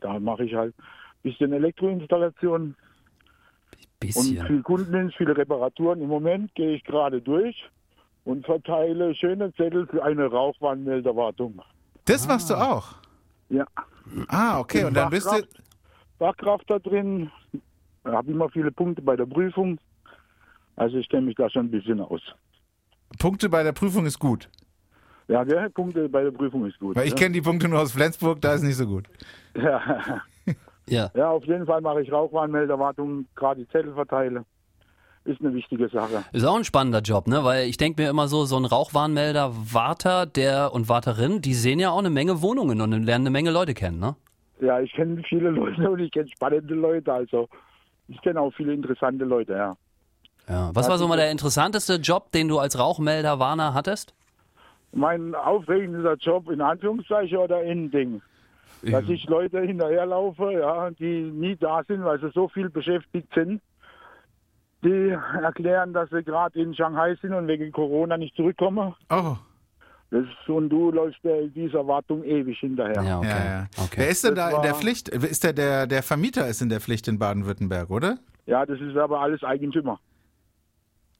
Da 0.00 0.18
mache 0.18 0.44
ich 0.44 0.54
halt 0.54 0.74
ein 0.78 0.82
bisschen 1.30 1.52
Elektroinstallation 1.52 2.62
und 2.62 2.76
Bisschen. 4.00 4.46
viel 4.46 4.62
Kundendienst, 4.62 5.16
viele 5.16 5.36
Reparaturen. 5.36 6.00
Im 6.00 6.08
Moment 6.08 6.54
gehe 6.54 6.74
ich 6.76 6.84
gerade 6.84 7.20
durch 7.20 7.68
und 8.24 8.46
verteile 8.46 9.14
schöne 9.14 9.52
Zettel 9.54 9.86
für 9.86 10.02
eine 10.02 10.26
Rauchwarnmelderwartung. 10.26 11.60
Das 12.06 12.26
machst 12.26 12.48
du 12.48 12.54
auch. 12.54 12.94
Ja, 13.50 13.66
Ah, 14.28 14.58
okay. 14.58 14.84
Und 14.84 14.94
dann 14.94 15.10
bist 15.10 15.26
du. 15.26 15.42
Fachkraft 16.18 16.70
da 16.70 16.78
drin, 16.78 17.30
habe 18.04 18.30
immer 18.30 18.48
viele 18.48 18.70
Punkte 18.70 19.02
bei 19.02 19.16
der 19.16 19.26
Prüfung. 19.26 19.78
Also 20.76 20.96
ich 20.96 21.08
kenne 21.08 21.26
mich 21.26 21.36
da 21.36 21.48
schon 21.48 21.66
ein 21.66 21.70
bisschen 21.70 22.00
aus. 22.00 22.20
Punkte 23.18 23.48
bei 23.48 23.62
der 23.62 23.72
Prüfung 23.72 24.06
ist 24.06 24.18
gut. 24.18 24.48
Ja, 25.28 25.44
gell? 25.44 25.70
Punkte 25.70 26.08
bei 26.08 26.22
der 26.22 26.32
Prüfung 26.32 26.66
ist 26.66 26.78
gut. 26.78 26.96
Weil 26.96 27.06
ich 27.06 27.14
ne? 27.14 27.20
kenne 27.20 27.32
die 27.32 27.40
Punkte 27.40 27.68
nur 27.68 27.80
aus 27.80 27.92
Flensburg, 27.92 28.40
da 28.40 28.54
ist 28.54 28.62
nicht 28.62 28.76
so 28.76 28.86
gut. 28.86 29.08
Ja. 29.56 30.22
Ja. 30.86 31.10
ja, 31.14 31.30
auf 31.30 31.44
jeden 31.44 31.64
Fall 31.64 31.80
mache 31.80 32.02
ich 32.02 32.12
Rauchwarnmelderwartung, 32.12 33.26
gerade 33.34 33.62
die 33.62 33.68
Zettel 33.68 33.94
verteile. 33.94 34.44
Ist 35.24 35.40
eine 35.40 35.54
wichtige 35.54 35.88
Sache. 35.88 36.22
Ist 36.32 36.44
auch 36.44 36.56
ein 36.56 36.64
spannender 36.64 37.00
Job, 37.00 37.26
ne? 37.26 37.42
Weil 37.42 37.66
ich 37.66 37.78
denke 37.78 38.02
mir 38.02 38.10
immer 38.10 38.28
so, 38.28 38.44
so 38.44 38.58
ein 38.58 38.66
Rauchwarnmelder, 38.66 39.54
Warter, 39.72 40.26
der 40.26 40.74
und 40.74 40.90
Warterin, 40.90 41.40
die 41.40 41.54
sehen 41.54 41.78
ja 41.78 41.90
auch 41.90 42.00
eine 42.00 42.10
Menge 42.10 42.42
Wohnungen 42.42 42.82
und 42.82 42.90
lernen 42.90 43.22
eine 43.22 43.30
Menge 43.30 43.50
Leute 43.50 43.72
kennen, 43.72 43.98
ne? 43.98 44.16
Ja, 44.60 44.80
ich 44.80 44.92
kenne 44.92 45.22
viele 45.26 45.48
Leute 45.50 45.90
und 45.90 46.00
ich 46.00 46.12
kenne 46.12 46.28
spannende 46.28 46.74
Leute. 46.74 47.10
Also 47.10 47.48
ich 48.08 48.20
kenne 48.20 48.40
auch 48.40 48.52
viele 48.52 48.72
interessante 48.72 49.24
Leute, 49.24 49.52
ja. 49.52 49.76
Ja. 50.48 50.70
Was 50.74 50.88
war 50.88 50.98
so 50.98 51.08
mal 51.08 51.16
der 51.16 51.30
interessanteste 51.30 51.94
Job, 51.94 52.30
den 52.32 52.48
du 52.48 52.58
als 52.58 52.78
Rauchmelder 52.78 53.38
Warner 53.38 53.72
hattest? 53.72 54.14
Mein 54.92 55.34
aufregendster 55.34 56.14
Job 56.16 56.50
in 56.50 56.60
Anführungszeichen 56.60 57.38
oder 57.38 57.62
in 57.62 57.90
Ding. 57.90 58.20
Dass 58.82 59.08
ich 59.08 59.24
Leute 59.24 59.62
hinterherlaufe, 59.62 60.52
ja, 60.52 60.90
die 60.90 61.22
nie 61.22 61.56
da 61.56 61.82
sind, 61.88 62.04
weil 62.04 62.20
sie 62.20 62.30
so 62.34 62.48
viel 62.48 62.68
beschäftigt 62.68 63.28
sind. 63.34 63.62
Die 64.84 65.16
erklären, 65.42 65.94
dass 65.94 66.10
sie 66.10 66.22
gerade 66.22 66.60
in 66.60 66.74
Shanghai 66.74 67.16
sind 67.22 67.32
und 67.32 67.48
wegen 67.48 67.72
Corona 67.72 68.18
nicht 68.18 68.36
zurückkommen. 68.36 68.94
Oh, 69.08 69.36
ist, 70.14 70.48
und 70.48 70.68
du 70.68 70.90
läufst 70.90 71.22
der, 71.24 71.46
dieser 71.48 71.86
Wartung 71.86 72.22
ewig 72.24 72.58
hinterher. 72.58 73.02
Ja, 73.02 73.18
okay. 73.18 73.28
ja, 73.28 73.44
ja. 73.44 73.66
Wer 73.76 73.84
okay. 73.84 74.10
ist 74.10 74.24
denn 74.24 74.34
da 74.34 74.50
Das 74.50 74.56
in 74.56 74.62
der 74.62 74.74
Pflicht? 74.74 75.08
Ist 75.08 75.44
der, 75.44 75.52
der, 75.52 75.86
der 75.86 76.02
Vermieter 76.02 76.48
ist 76.48 76.62
in 76.62 76.68
der 76.68 76.80
Pflicht 76.80 77.08
in 77.08 77.18
Baden-Württemberg, 77.18 77.90
oder? 77.90 78.18
Ja, 78.46 78.66
das 78.66 78.80
ist 78.80 78.96
aber 78.96 79.20
alles 79.20 79.42
Eigentümer. 79.42 79.98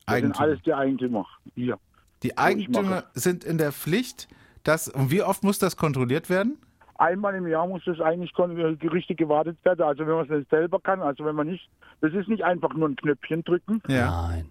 Das 0.06 0.16
sind 0.16 0.24
Eigentümer. 0.24 0.40
alles 0.40 0.62
die 0.62 0.74
Eigentümer. 0.74 1.26
Hier. 1.54 1.78
Die 2.22 2.38
Eigentümer 2.38 3.04
sind 3.14 3.44
in 3.44 3.58
der 3.58 3.72
Pflicht, 3.72 4.28
dass, 4.62 4.88
und 4.88 5.10
wie 5.10 5.22
oft 5.22 5.44
muss 5.44 5.58
das 5.58 5.76
kontrolliert 5.76 6.30
werden? 6.30 6.58
Einmal 6.96 7.34
im 7.34 7.46
Jahr 7.48 7.66
muss 7.66 7.82
das 7.84 8.00
eigentlich 8.00 8.32
richtig 8.38 9.18
gewartet 9.18 9.58
werden. 9.64 9.82
Also 9.82 10.06
wenn 10.06 10.14
man 10.14 10.24
es 10.24 10.30
nicht 10.30 10.50
selber 10.50 10.78
kann, 10.80 11.02
also 11.02 11.24
wenn 11.24 11.34
man 11.34 11.48
nicht, 11.48 11.68
das 12.00 12.12
ist 12.12 12.28
nicht 12.28 12.44
einfach 12.44 12.72
nur 12.74 12.88
ein 12.88 12.96
Knöpfchen 12.96 13.42
drücken. 13.42 13.82
Ja. 13.88 14.28
Nein. 14.28 14.50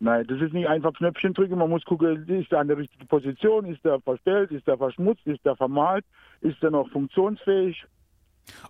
Nein, 0.00 0.26
das 0.28 0.40
ist 0.40 0.52
nicht 0.52 0.68
einfach 0.68 0.92
Knöpfchen 0.92 1.34
drücken. 1.34 1.58
Man 1.58 1.70
muss 1.70 1.84
gucken, 1.84 2.28
ist 2.28 2.52
der 2.52 2.60
an 2.60 2.68
der 2.68 2.78
richtigen 2.78 3.06
Position, 3.08 3.66
ist 3.66 3.84
der 3.84 4.00
verstellt, 4.00 4.52
ist 4.52 4.66
der 4.66 4.78
verschmutzt, 4.78 5.26
ist 5.26 5.44
der 5.44 5.56
vermalt, 5.56 6.04
ist 6.40 6.62
der 6.62 6.70
noch 6.70 6.88
funktionsfähig. 6.90 7.84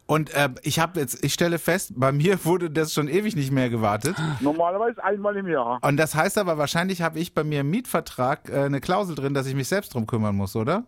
Und 0.06 0.34
äh, 0.34 0.48
ich 0.62 0.80
habe 0.80 0.98
jetzt, 1.00 1.22
ich 1.24 1.34
stelle 1.34 1.58
fest, 1.58 1.92
bei 1.96 2.12
mir 2.12 2.44
wurde 2.44 2.70
das 2.70 2.94
schon 2.94 3.08
ewig 3.08 3.36
nicht 3.36 3.52
mehr 3.52 3.68
gewartet. 3.68 4.16
Normalerweise 4.40 5.02
einmal 5.04 5.36
im 5.36 5.46
Jahr. 5.46 5.78
Und 5.82 5.98
das 5.98 6.14
heißt 6.14 6.38
aber, 6.38 6.58
wahrscheinlich 6.58 7.02
habe 7.02 7.18
ich 7.18 7.34
bei 7.34 7.44
mir 7.44 7.60
im 7.60 7.70
Mietvertrag 7.70 8.48
äh, 8.48 8.64
eine 8.64 8.80
Klausel 8.80 9.14
drin, 9.14 9.34
dass 9.34 9.46
ich 9.46 9.54
mich 9.54 9.68
selbst 9.68 9.94
drum 9.94 10.06
kümmern 10.06 10.34
muss, 10.34 10.56
oder? 10.56 10.84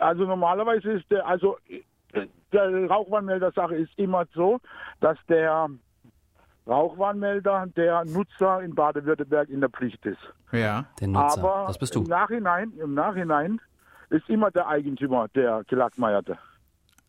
Also 0.00 0.24
normalerweise 0.24 0.92
ist 0.92 1.10
der, 1.10 1.26
also 1.26 1.58
äh, 1.68 2.26
der 2.52 2.86
Rauchwarnmelder-Sache 2.86 3.76
ist 3.76 3.92
immer 3.96 4.26
so, 4.34 4.60
dass 5.00 5.18
der 5.28 5.68
Rauchwarnmelder 6.66 7.66
der 7.76 8.04
Nutzer 8.04 8.62
in 8.62 8.74
Baden-Württemberg 8.74 9.48
in 9.48 9.60
der 9.60 9.70
Pflicht 9.70 10.04
ist. 10.06 10.18
Ja. 10.52 10.86
Den 11.00 11.12
Nutzer. 11.12 11.38
Aber 11.40 11.64
das 11.66 11.78
bist 11.78 11.94
im 11.94 12.04
du. 12.04 12.10
Nachhinein, 12.10 12.72
im 12.78 12.94
Nachhinein 12.94 13.60
ist 14.10 14.28
immer 14.28 14.50
der 14.50 14.68
Eigentümer 14.68 15.28
der 15.34 15.62
Gelackmeierte. 15.66 16.38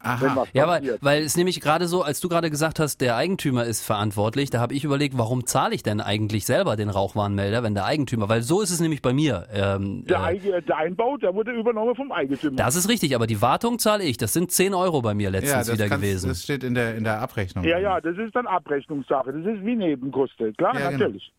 Aha. 0.05 0.45
Ja, 0.53 0.67
weil, 0.67 0.97
weil 1.01 1.23
es 1.23 1.35
nämlich 1.35 1.59
gerade 1.61 1.87
so, 1.87 2.03
als 2.03 2.19
du 2.19 2.29
gerade 2.29 2.49
gesagt 2.49 2.79
hast, 2.79 3.01
der 3.01 3.15
Eigentümer 3.15 3.65
ist 3.65 3.81
verantwortlich, 3.83 4.49
da 4.49 4.59
habe 4.59 4.73
ich 4.73 4.83
überlegt, 4.83 5.17
warum 5.17 5.45
zahle 5.45 5.73
ich 5.75 5.83
denn 5.83 5.99
eigentlich 6.01 6.45
selber 6.45 6.75
den 6.75 6.89
Rauchwarnmelder, 6.89 7.63
wenn 7.63 7.73
der 7.73 7.85
Eigentümer, 7.85 8.29
weil 8.29 8.41
so 8.43 8.61
ist 8.61 8.69
es 8.71 8.79
nämlich 8.79 9.01
bei 9.01 9.13
mir. 9.13 9.47
Ähm, 9.51 10.05
der, 10.05 10.29
äh, 10.29 10.61
der 10.61 10.77
Einbau, 10.77 11.17
der 11.17 11.33
wurde 11.33 11.51
übernommen 11.51 11.95
vom 11.95 12.11
Eigentümer. 12.11 12.55
das 12.55 12.75
ist 12.75 12.87
richtig, 12.89 13.15
aber 13.15 13.27
die 13.27 13.41
Wartung 13.41 13.79
zahle 13.79 14.03
ich. 14.03 14.17
Das 14.17 14.33
sind 14.33 14.51
10 14.51 14.73
Euro 14.73 15.01
bei 15.01 15.13
mir 15.13 15.29
letztens 15.31 15.71
wieder 15.71 15.87
kannst- 15.89 16.03
gewesen. 16.03 16.27
das 16.29 16.43
steht 16.43 16.63
in 16.63 16.75
der, 16.75 16.95
in 16.95 17.03
der 17.03 17.21
Abrechnung. 17.21 17.63
ja, 17.65 17.79
ja, 17.79 17.99
das 18.01 18.17
ist 18.17 18.35
dann 18.35 18.47
Abrechnungssache. 18.47 19.31
Das 19.33 19.45
ist 19.45 19.65
wie 19.65 19.75
Nebenkosten. 19.75 20.55
Klar, 20.57 20.73
Ja, 20.79 20.89
genau. 20.91 21.05
natürlich. 21.05 21.31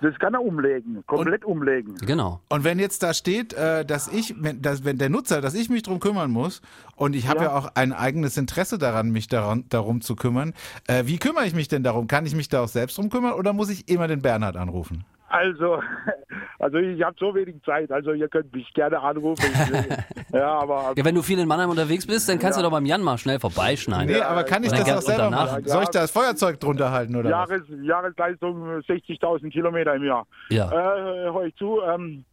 Das 0.00 0.14
kann 0.18 0.34
er 0.34 0.42
umlegen, 0.42 1.02
komplett 1.06 1.44
umlegen. 1.44 1.94
Genau. 2.06 2.40
Und 2.48 2.64
wenn 2.64 2.78
jetzt 2.78 3.02
da 3.02 3.14
steht, 3.14 3.54
äh, 3.54 3.84
dass 3.84 4.08
ich, 4.08 4.34
wenn, 4.38 4.60
dass, 4.60 4.84
wenn 4.84 4.98
der 4.98 5.08
Nutzer, 5.08 5.40
dass 5.40 5.54
ich 5.54 5.70
mich 5.70 5.82
drum 5.82 6.00
kümmern 6.00 6.30
muss 6.30 6.60
und 6.96 7.16
ich 7.16 7.28
habe 7.28 7.40
ja. 7.40 7.44
Ja. 7.44 7.56
auch 7.58 7.70
ein 7.74 7.92
eigenes 7.98 8.36
Interesse 8.36 8.78
daran, 8.78 9.10
mich 9.10 9.28
daran, 9.28 9.64
darum 9.68 10.00
zu 10.00 10.16
kümmern, 10.16 10.54
äh, 10.86 11.04
wie 11.06 11.18
kümmere 11.18 11.46
ich 11.46 11.54
mich 11.54 11.68
denn 11.68 11.82
darum? 11.82 12.06
Kann 12.06 12.26
ich 12.26 12.34
mich 12.34 12.48
da 12.48 12.62
auch 12.62 12.68
selbst 12.68 12.98
drum 12.98 13.10
kümmern 13.10 13.32
oder 13.34 13.52
muss 13.52 13.70
ich 13.70 13.88
immer 13.88 14.08
den 14.08 14.22
Bernhard 14.22 14.56
anrufen? 14.56 15.04
Also, 15.30 15.82
also 16.58 16.78
ich 16.78 17.02
habe 17.02 17.14
so 17.20 17.34
wenig 17.34 17.56
Zeit. 17.62 17.92
Also 17.92 18.12
ihr 18.12 18.28
könnt 18.28 18.50
mich 18.54 18.72
gerne 18.72 18.98
anrufen. 19.00 19.44
ja, 20.32 20.58
aber 20.58 20.94
Ja, 20.96 21.04
wenn 21.04 21.14
du 21.14 21.20
viel 21.22 21.38
in 21.38 21.46
Mannheim 21.46 21.68
unterwegs 21.68 22.06
bist, 22.06 22.28
dann 22.28 22.38
kannst 22.38 22.56
Ja. 22.56 22.62
du 22.62 22.68
doch 22.70 22.74
beim 22.74 22.86
Jan 22.86 23.02
mal 23.02 23.18
schnell 23.18 23.38
vorbeischneiden. 23.38 24.06
Nee, 24.14 24.22
aber 24.22 24.44
kann 24.44 24.64
ich 24.64 24.72
das 24.72 24.90
auch 24.90 25.02
selber 25.02 25.30
machen? 25.30 25.64
Soll 25.66 25.82
ich 25.82 25.90
da 25.90 26.00
das 26.00 26.10
Feuerzeug 26.12 26.58
drunter 26.60 26.90
halten 26.92 27.14
oder 27.14 27.24
was? 27.30 27.50
Jahres, 27.50 27.62
Jahresleistung 27.82 28.62
60.000 28.80 29.50
Kilometer 29.50 29.94
im 29.94 30.04
Jahr. 30.04 30.26
Ja. 30.48 30.66
Äh, 30.70 31.30
hör 31.30 31.44
ich 31.44 31.54
zu. 31.56 31.80
Ähm, 31.82 32.24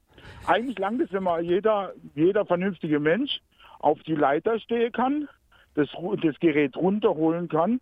eigentlich 0.47 0.80
langt 0.80 1.01
es, 1.01 1.12
wenn 1.12 1.23
mal 1.23 1.41
jeder, 1.43 1.91
jeder 2.15 2.45
vernünftige 2.45 2.99
Mensch 3.01 3.41
auf 3.80 4.01
die 4.04 4.15
Leiter 4.15 4.58
stehen 4.60 4.91
kann, 4.93 5.28
das, 5.76 5.90
das 6.22 6.40
Gerät 6.40 6.76
runterholen 6.76 7.48
kann, 7.48 7.80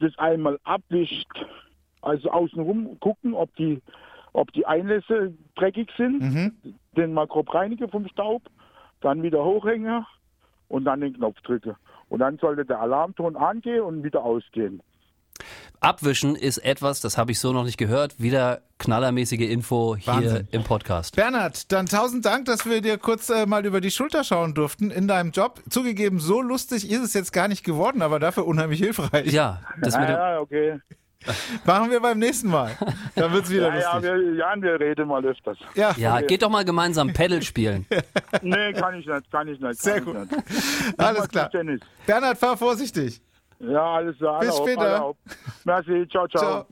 das 0.00 0.16
einmal 0.18 0.58
abwischt, 0.64 1.28
also 2.02 2.30
außenrum 2.30 2.98
gucken, 3.00 3.34
ob 3.34 3.54
die, 3.56 3.80
ob 4.32 4.52
die 4.52 4.66
Einlässe 4.66 5.34
dreckig 5.56 5.90
sind, 5.96 6.20
Mhm. 6.20 6.52
den 6.96 7.12
mal 7.12 7.26
grob 7.26 7.52
reinigen 7.54 7.88
vom 7.90 8.08
Staub, 8.08 8.42
dann 9.00 9.22
wieder 9.22 9.44
hochhängen 9.44 10.04
und 10.68 10.84
dann 10.84 11.00
den 11.00 11.14
Knopf 11.14 11.40
drücken. 11.42 11.76
Und 12.08 12.20
dann 12.20 12.38
sollte 12.38 12.64
der 12.64 12.80
Alarmton 12.80 13.36
angehen 13.36 13.82
und 13.82 14.02
wieder 14.02 14.24
ausgehen. 14.24 14.82
Abwischen 15.80 16.36
ist 16.36 16.58
etwas, 16.58 17.00
das 17.00 17.16
habe 17.16 17.32
ich 17.32 17.40
so 17.40 17.52
noch 17.54 17.64
nicht 17.64 17.78
gehört. 17.78 18.20
Wieder 18.20 18.60
knallermäßige 18.78 19.40
Info 19.48 19.96
hier 19.96 20.12
Wahnsinn. 20.12 20.48
im 20.50 20.62
Podcast. 20.62 21.16
Bernhard, 21.16 21.72
dann 21.72 21.86
tausend 21.86 22.26
Dank, 22.26 22.44
dass 22.44 22.66
wir 22.66 22.82
dir 22.82 22.98
kurz 22.98 23.30
äh, 23.30 23.46
mal 23.46 23.64
über 23.64 23.80
die 23.80 23.90
Schulter 23.90 24.22
schauen 24.22 24.52
durften 24.54 24.90
in 24.90 25.08
deinem 25.08 25.30
Job. 25.30 25.62
Zugegeben, 25.70 26.20
so 26.20 26.42
lustig 26.42 26.90
ist 26.90 27.00
es 27.00 27.14
jetzt 27.14 27.32
gar 27.32 27.48
nicht 27.48 27.64
geworden, 27.64 28.02
aber 28.02 28.18
dafür 28.18 28.46
unheimlich 28.46 28.80
hilfreich. 28.80 29.32
Ja, 29.32 29.60
das 29.80 29.96
mit 29.98 30.08
dem, 30.08 30.14
Ja, 30.16 30.32
ja, 30.34 30.40
okay. 30.40 30.80
Machen 31.66 31.90
wir 31.90 32.00
beim 32.00 32.18
nächsten 32.18 32.48
Mal. 32.48 32.70
Dann 33.14 33.32
wird's 33.32 33.50
wieder 33.50 33.68
Ja, 33.68 33.78
ja, 33.80 33.92
lustig. 33.94 34.10
wir, 34.10 34.34
ja, 34.36 34.54
wir 34.56 34.80
reden 34.80 35.08
mal 35.08 35.24
öfters. 35.24 35.58
Ja, 35.74 35.94
ja, 35.98 36.20
geht 36.22 36.42
doch 36.42 36.48
mal 36.48 36.64
gemeinsam 36.64 37.12
Paddle 37.12 37.42
spielen. 37.42 37.86
Nee, 38.42 38.72
kann 38.72 38.98
ich 38.98 39.06
nicht, 39.06 39.30
kann 39.30 39.48
ich 39.48 39.60
nicht. 39.60 39.82
Sehr 39.82 40.00
kann 40.00 40.04
gut. 40.04 40.28
Ich 40.48 40.56
nicht. 40.86 41.00
alles 41.00 41.28
klar. 41.28 41.50
Bernhard, 42.06 42.38
fahr 42.38 42.56
vorsichtig. 42.56 43.20
Ja, 43.60 43.94
alles 43.96 44.16
klar. 44.16 44.40
Bis 44.40 44.56
später. 44.56 45.12
Merci, 45.64 46.06
ciao, 46.10 46.26
ciao. 46.28 46.40
Ciao. 46.42 46.66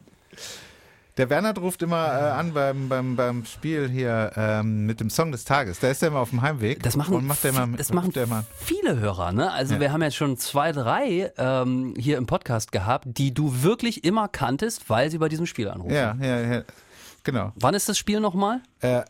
Der 1.18 1.26
Bernhard 1.26 1.58
ruft 1.58 1.82
immer 1.82 2.06
äh, 2.06 2.30
an 2.30 2.54
beim, 2.54 2.88
beim, 2.88 3.16
beim 3.16 3.44
Spiel 3.44 3.88
hier 3.88 4.30
ähm, 4.36 4.86
mit 4.86 5.00
dem 5.00 5.10
Song 5.10 5.32
des 5.32 5.44
Tages. 5.44 5.80
Da 5.80 5.90
ist 5.90 6.00
er 6.00 6.08
immer 6.10 6.20
auf 6.20 6.30
dem 6.30 6.42
Heimweg. 6.42 6.80
Das 6.84 6.96
machen, 6.96 7.14
und 7.16 7.26
macht 7.26 7.42
der 7.42 7.52
mal, 7.52 7.66
das 7.76 7.92
machen 7.92 8.12
der 8.12 8.28
mal. 8.28 8.44
viele 8.56 9.00
Hörer. 9.00 9.32
Ne? 9.32 9.50
Also 9.50 9.74
Ja. 9.74 9.80
wir 9.80 9.92
haben 9.92 10.02
jetzt 10.02 10.14
schon 10.14 10.36
zwei, 10.36 10.70
drei 10.70 11.32
ähm, 11.36 11.94
hier 11.98 12.18
im 12.18 12.26
Podcast 12.26 12.70
gehabt, 12.70 13.04
die 13.08 13.34
du 13.34 13.64
wirklich 13.64 14.04
immer 14.04 14.28
kanntest, 14.28 14.88
weil 14.88 15.10
sie 15.10 15.18
bei 15.18 15.28
diesem 15.28 15.46
Spiel 15.46 15.68
anrufen. 15.68 15.92
Ja, 15.92 16.16
ja, 16.20 16.40
ja. 16.40 16.62
Genau. 17.24 17.52
Wann 17.56 17.74
ist 17.74 17.88
das 17.88 17.98
Spiel 17.98 18.20
nochmal? 18.20 18.60
Äh, 18.80 19.02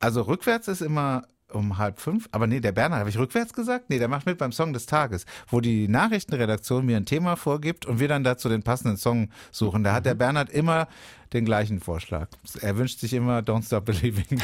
also 0.00 0.22
rückwärts 0.22 0.66
ist 0.66 0.80
immer 0.82 1.22
um 1.54 1.78
halb 1.78 2.00
fünf. 2.00 2.28
Aber 2.32 2.46
nee, 2.46 2.60
der 2.60 2.72
Bernhard, 2.72 3.00
habe 3.00 3.10
ich 3.10 3.18
rückwärts 3.18 3.52
gesagt? 3.52 3.90
Nee, 3.90 3.98
der 3.98 4.08
macht 4.08 4.26
mit 4.26 4.38
beim 4.38 4.52
Song 4.52 4.72
des 4.72 4.86
Tages, 4.86 5.26
wo 5.48 5.60
die 5.60 5.88
Nachrichtenredaktion 5.88 6.84
mir 6.84 6.96
ein 6.96 7.06
Thema 7.06 7.36
vorgibt 7.36 7.86
und 7.86 8.00
wir 8.00 8.08
dann 8.08 8.24
dazu 8.24 8.48
den 8.48 8.62
passenden 8.62 8.96
Song 8.96 9.30
suchen. 9.50 9.84
Da 9.84 9.94
hat 9.94 10.06
der 10.06 10.14
Bernhard 10.14 10.50
immer 10.50 10.88
den 11.32 11.44
gleichen 11.44 11.80
Vorschlag. 11.80 12.28
Er 12.60 12.76
wünscht 12.76 13.00
sich 13.00 13.14
immer 13.14 13.40
Don't 13.40 13.64
Stop 13.64 13.86
Believing. 13.86 14.26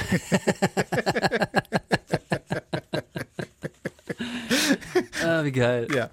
Ah, 5.24 5.42
wie 5.44 5.52
geil. 5.52 5.88
ja. 5.94 6.08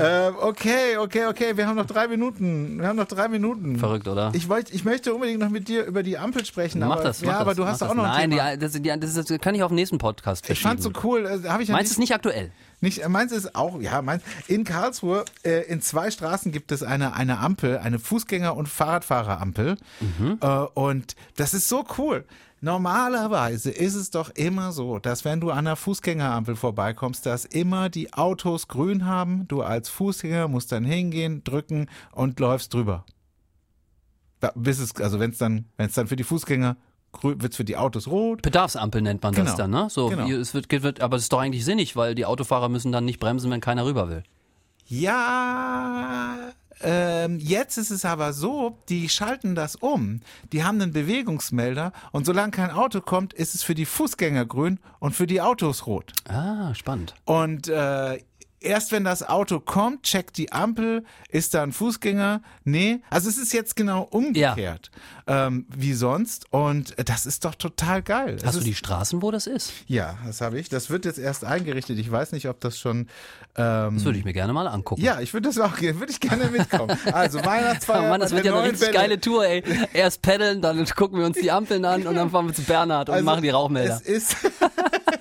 Ähm, 0.00 0.34
okay, 0.40 0.96
okay, 0.98 1.26
okay. 1.26 1.56
Wir 1.56 1.66
haben 1.66 1.76
noch 1.76 1.86
drei 1.86 2.08
Minuten. 2.08 2.78
Wir 2.80 2.88
haben 2.88 2.96
noch 2.96 3.06
drei 3.06 3.28
Minuten. 3.28 3.78
Verrückt, 3.78 4.08
oder? 4.08 4.30
Ich, 4.34 4.48
wollt, 4.48 4.72
ich 4.72 4.84
möchte 4.84 5.14
unbedingt 5.14 5.40
noch 5.40 5.50
mit 5.50 5.68
dir 5.68 5.84
über 5.84 6.02
die 6.02 6.16
Ampel 6.18 6.44
sprechen. 6.44 6.80
mach 6.80 6.92
aber, 6.92 7.02
das, 7.02 7.20
mach 7.22 7.28
ja, 7.28 7.38
aber 7.38 7.50
das, 7.50 7.56
du 7.56 7.62
mach 7.62 7.70
hast 7.70 7.82
das. 7.82 7.90
auch 7.90 7.94
noch 7.94 8.04
ein 8.04 8.30
Nein, 8.30 8.54
die, 8.54 8.58
das, 8.60 8.72
die, 8.72 8.82
das, 9.00 9.16
ist- 9.16 9.30
das 9.30 9.38
kann 9.40 9.54
ich 9.54 9.62
auf 9.62 9.70
den 9.70 9.76
nächsten 9.76 9.98
Podcast 9.98 10.42
Ich 10.44 10.46
verschieben. 10.46 10.68
fand's 10.68 10.84
so 10.84 10.92
cool. 11.04 11.28
Habe 11.48 11.62
ich 11.62 11.68
ja 11.68 11.74
Meins 11.74 11.84
nicht, 11.84 11.90
ist 11.92 11.98
nicht 11.98 12.14
aktuell. 12.14 12.50
Nicht, 12.80 13.02
äh, 13.02 13.08
meins 13.08 13.32
ist 13.32 13.54
auch, 13.54 13.80
ja, 13.80 14.02
meins. 14.02 14.22
In 14.48 14.64
Karlsruhe, 14.64 15.24
äh, 15.44 15.62
in 15.62 15.80
zwei 15.80 16.10
Straßen 16.10 16.52
gibt 16.52 16.72
es 16.72 16.82
eine, 16.82 17.14
eine 17.14 17.38
Ampel, 17.38 17.78
eine 17.78 17.98
Fußgänger- 17.98 18.50
und 18.50 18.68
Fahrradfahrerampel. 18.68 19.76
Äh, 20.40 20.46
und 20.74 21.16
das 21.36 21.54
ist 21.54 21.68
so 21.68 21.84
cool. 21.98 22.24
Normalerweise 22.60 23.70
ist 23.70 23.94
es 23.94 24.10
doch 24.10 24.30
immer 24.30 24.72
so, 24.72 24.98
dass 24.98 25.24
wenn 25.24 25.40
du 25.40 25.50
an 25.50 25.58
einer 25.58 25.76
Fußgängerampel 25.76 26.56
vorbeikommst, 26.56 27.26
dass 27.26 27.44
immer 27.44 27.88
die 27.90 28.12
Autos 28.14 28.66
grün 28.68 29.04
haben. 29.04 29.46
Du 29.48 29.62
als 29.62 29.88
Fußgänger 29.90 30.48
musst 30.48 30.72
dann 30.72 30.84
hingehen, 30.84 31.44
drücken 31.44 31.88
und 32.12 32.40
läufst 32.40 32.72
drüber. 32.72 33.04
Da, 34.40 34.52
bis 34.54 34.78
es, 34.78 34.94
also 34.96 35.20
wenn 35.20 35.30
es 35.30 35.38
dann, 35.38 35.66
wenn 35.76 35.86
es 35.86 35.94
dann 35.94 36.06
für 36.06 36.16
die 36.16 36.24
Fußgänger 36.24 36.76
grün, 37.12 37.40
wird 37.42 37.52
es 37.52 37.56
für 37.56 37.64
die 37.64 37.76
Autos 37.76 38.08
rot. 38.08 38.42
Bedarfsampel 38.42 39.02
nennt 39.02 39.22
man 39.22 39.34
das 39.34 39.44
Genau. 39.44 39.56
dann, 39.56 39.70
ne? 39.70 39.86
So, 39.90 40.08
Genau. 40.08 40.26
es 40.28 40.54
wird, 40.54 40.70
wird, 40.82 41.00
aber 41.00 41.16
es 41.16 41.24
ist 41.24 41.32
doch 41.32 41.40
eigentlich 41.40 41.64
sinnig, 41.64 41.94
weil 41.94 42.14
die 42.14 42.24
Autofahrer 42.26 42.68
müssen 42.70 42.90
dann 42.90 43.04
nicht 43.04 43.20
bremsen, 43.20 43.50
wenn 43.50 43.60
keiner 43.60 43.84
rüber 43.84 44.08
will. 44.08 44.22
Ja, 44.88 46.36
ähm, 46.82 47.38
jetzt 47.38 47.78
ist 47.78 47.90
es 47.90 48.04
aber 48.04 48.32
so, 48.32 48.78
die 48.88 49.08
schalten 49.08 49.54
das 49.54 49.76
um. 49.76 50.20
Die 50.52 50.64
haben 50.64 50.80
einen 50.80 50.92
Bewegungsmelder 50.92 51.92
und 52.12 52.26
solange 52.26 52.50
kein 52.50 52.70
Auto 52.70 53.00
kommt, 53.00 53.32
ist 53.32 53.54
es 53.54 53.62
für 53.62 53.74
die 53.74 53.86
Fußgänger 53.86 54.46
grün 54.46 54.78
und 54.98 55.14
für 55.14 55.26
die 55.26 55.40
Autos 55.40 55.86
rot. 55.86 56.12
Ah, 56.28 56.74
spannend. 56.74 57.14
Und 57.24 57.68
äh, 57.68 58.18
erst 58.60 58.92
wenn 58.92 59.04
das 59.04 59.22
Auto 59.28 59.60
kommt, 59.60 60.02
checkt 60.04 60.36
die 60.38 60.52
Ampel, 60.52 61.04
ist 61.28 61.54
da 61.54 61.62
ein 61.62 61.72
Fußgänger? 61.72 62.42
Nee, 62.64 63.00
also 63.10 63.28
es 63.28 63.38
ist 63.38 63.52
jetzt 63.52 63.76
genau 63.76 64.02
umgekehrt 64.02 64.90
ähm, 65.26 65.66
wie 65.74 65.92
sonst 65.92 66.46
und 66.52 66.94
das 67.08 67.26
ist 67.26 67.44
doch 67.44 67.54
total 67.54 68.02
geil. 68.02 68.36
Es 68.36 68.44
Hast 68.44 68.54
du 68.54 68.58
ist, 68.60 68.66
die 68.66 68.74
Straßen, 68.74 69.22
wo 69.22 69.30
das 69.30 69.46
ist? 69.46 69.72
Ja, 69.86 70.18
das 70.24 70.40
habe 70.40 70.58
ich. 70.58 70.68
Das 70.68 70.88
wird 70.90 71.04
jetzt 71.04 71.18
erst 71.18 71.44
eingerichtet. 71.44 71.98
Ich 71.98 72.10
weiß 72.10 72.32
nicht, 72.32 72.48
ob 72.48 72.60
das 72.60 72.78
schon 72.78 73.08
ähm, 73.56 73.96
Das 73.96 74.04
würde 74.04 74.18
ich 74.18 74.24
mir 74.24 74.32
gerne 74.32 74.52
mal 74.52 74.68
angucken. 74.68 75.02
ja, 75.02 75.20
ich 75.20 75.34
würde 75.34 75.48
das 75.48 75.58
auch 75.58 75.76
gerne, 75.76 75.98
würde 75.98 76.12
ich 76.12 76.20
gerne 76.20 76.46
mitkommen. 76.46 76.96
Also 77.12 77.44
Weihnachtsfeier. 77.44 78.04
Oh 78.04 78.08
Mann, 78.10 78.20
das 78.20 78.30
wird 78.32 78.44
ja 78.44 78.52
eine 78.54 78.62
richtig 78.64 78.82
Welle. 78.88 78.92
geile 78.92 79.20
Tour, 79.20 79.44
ey. 79.46 79.62
Erst 79.92 80.22
paddeln, 80.22 80.62
dann 80.62 80.84
gucken 80.86 81.18
wir 81.18 81.26
uns 81.26 81.38
die 81.38 81.50
Ampeln 81.50 81.84
an 81.84 82.06
und 82.06 82.14
dann 82.14 82.30
fahren 82.30 82.46
wir 82.46 82.54
zu 82.54 82.62
Bernhard 82.62 83.08
und 83.08 83.14
Also, 83.16 83.24
machen 83.24 83.42
die 83.42 83.50
Rauchmelder. 83.50 84.00
Es 84.04 84.08
ist, 84.08 84.36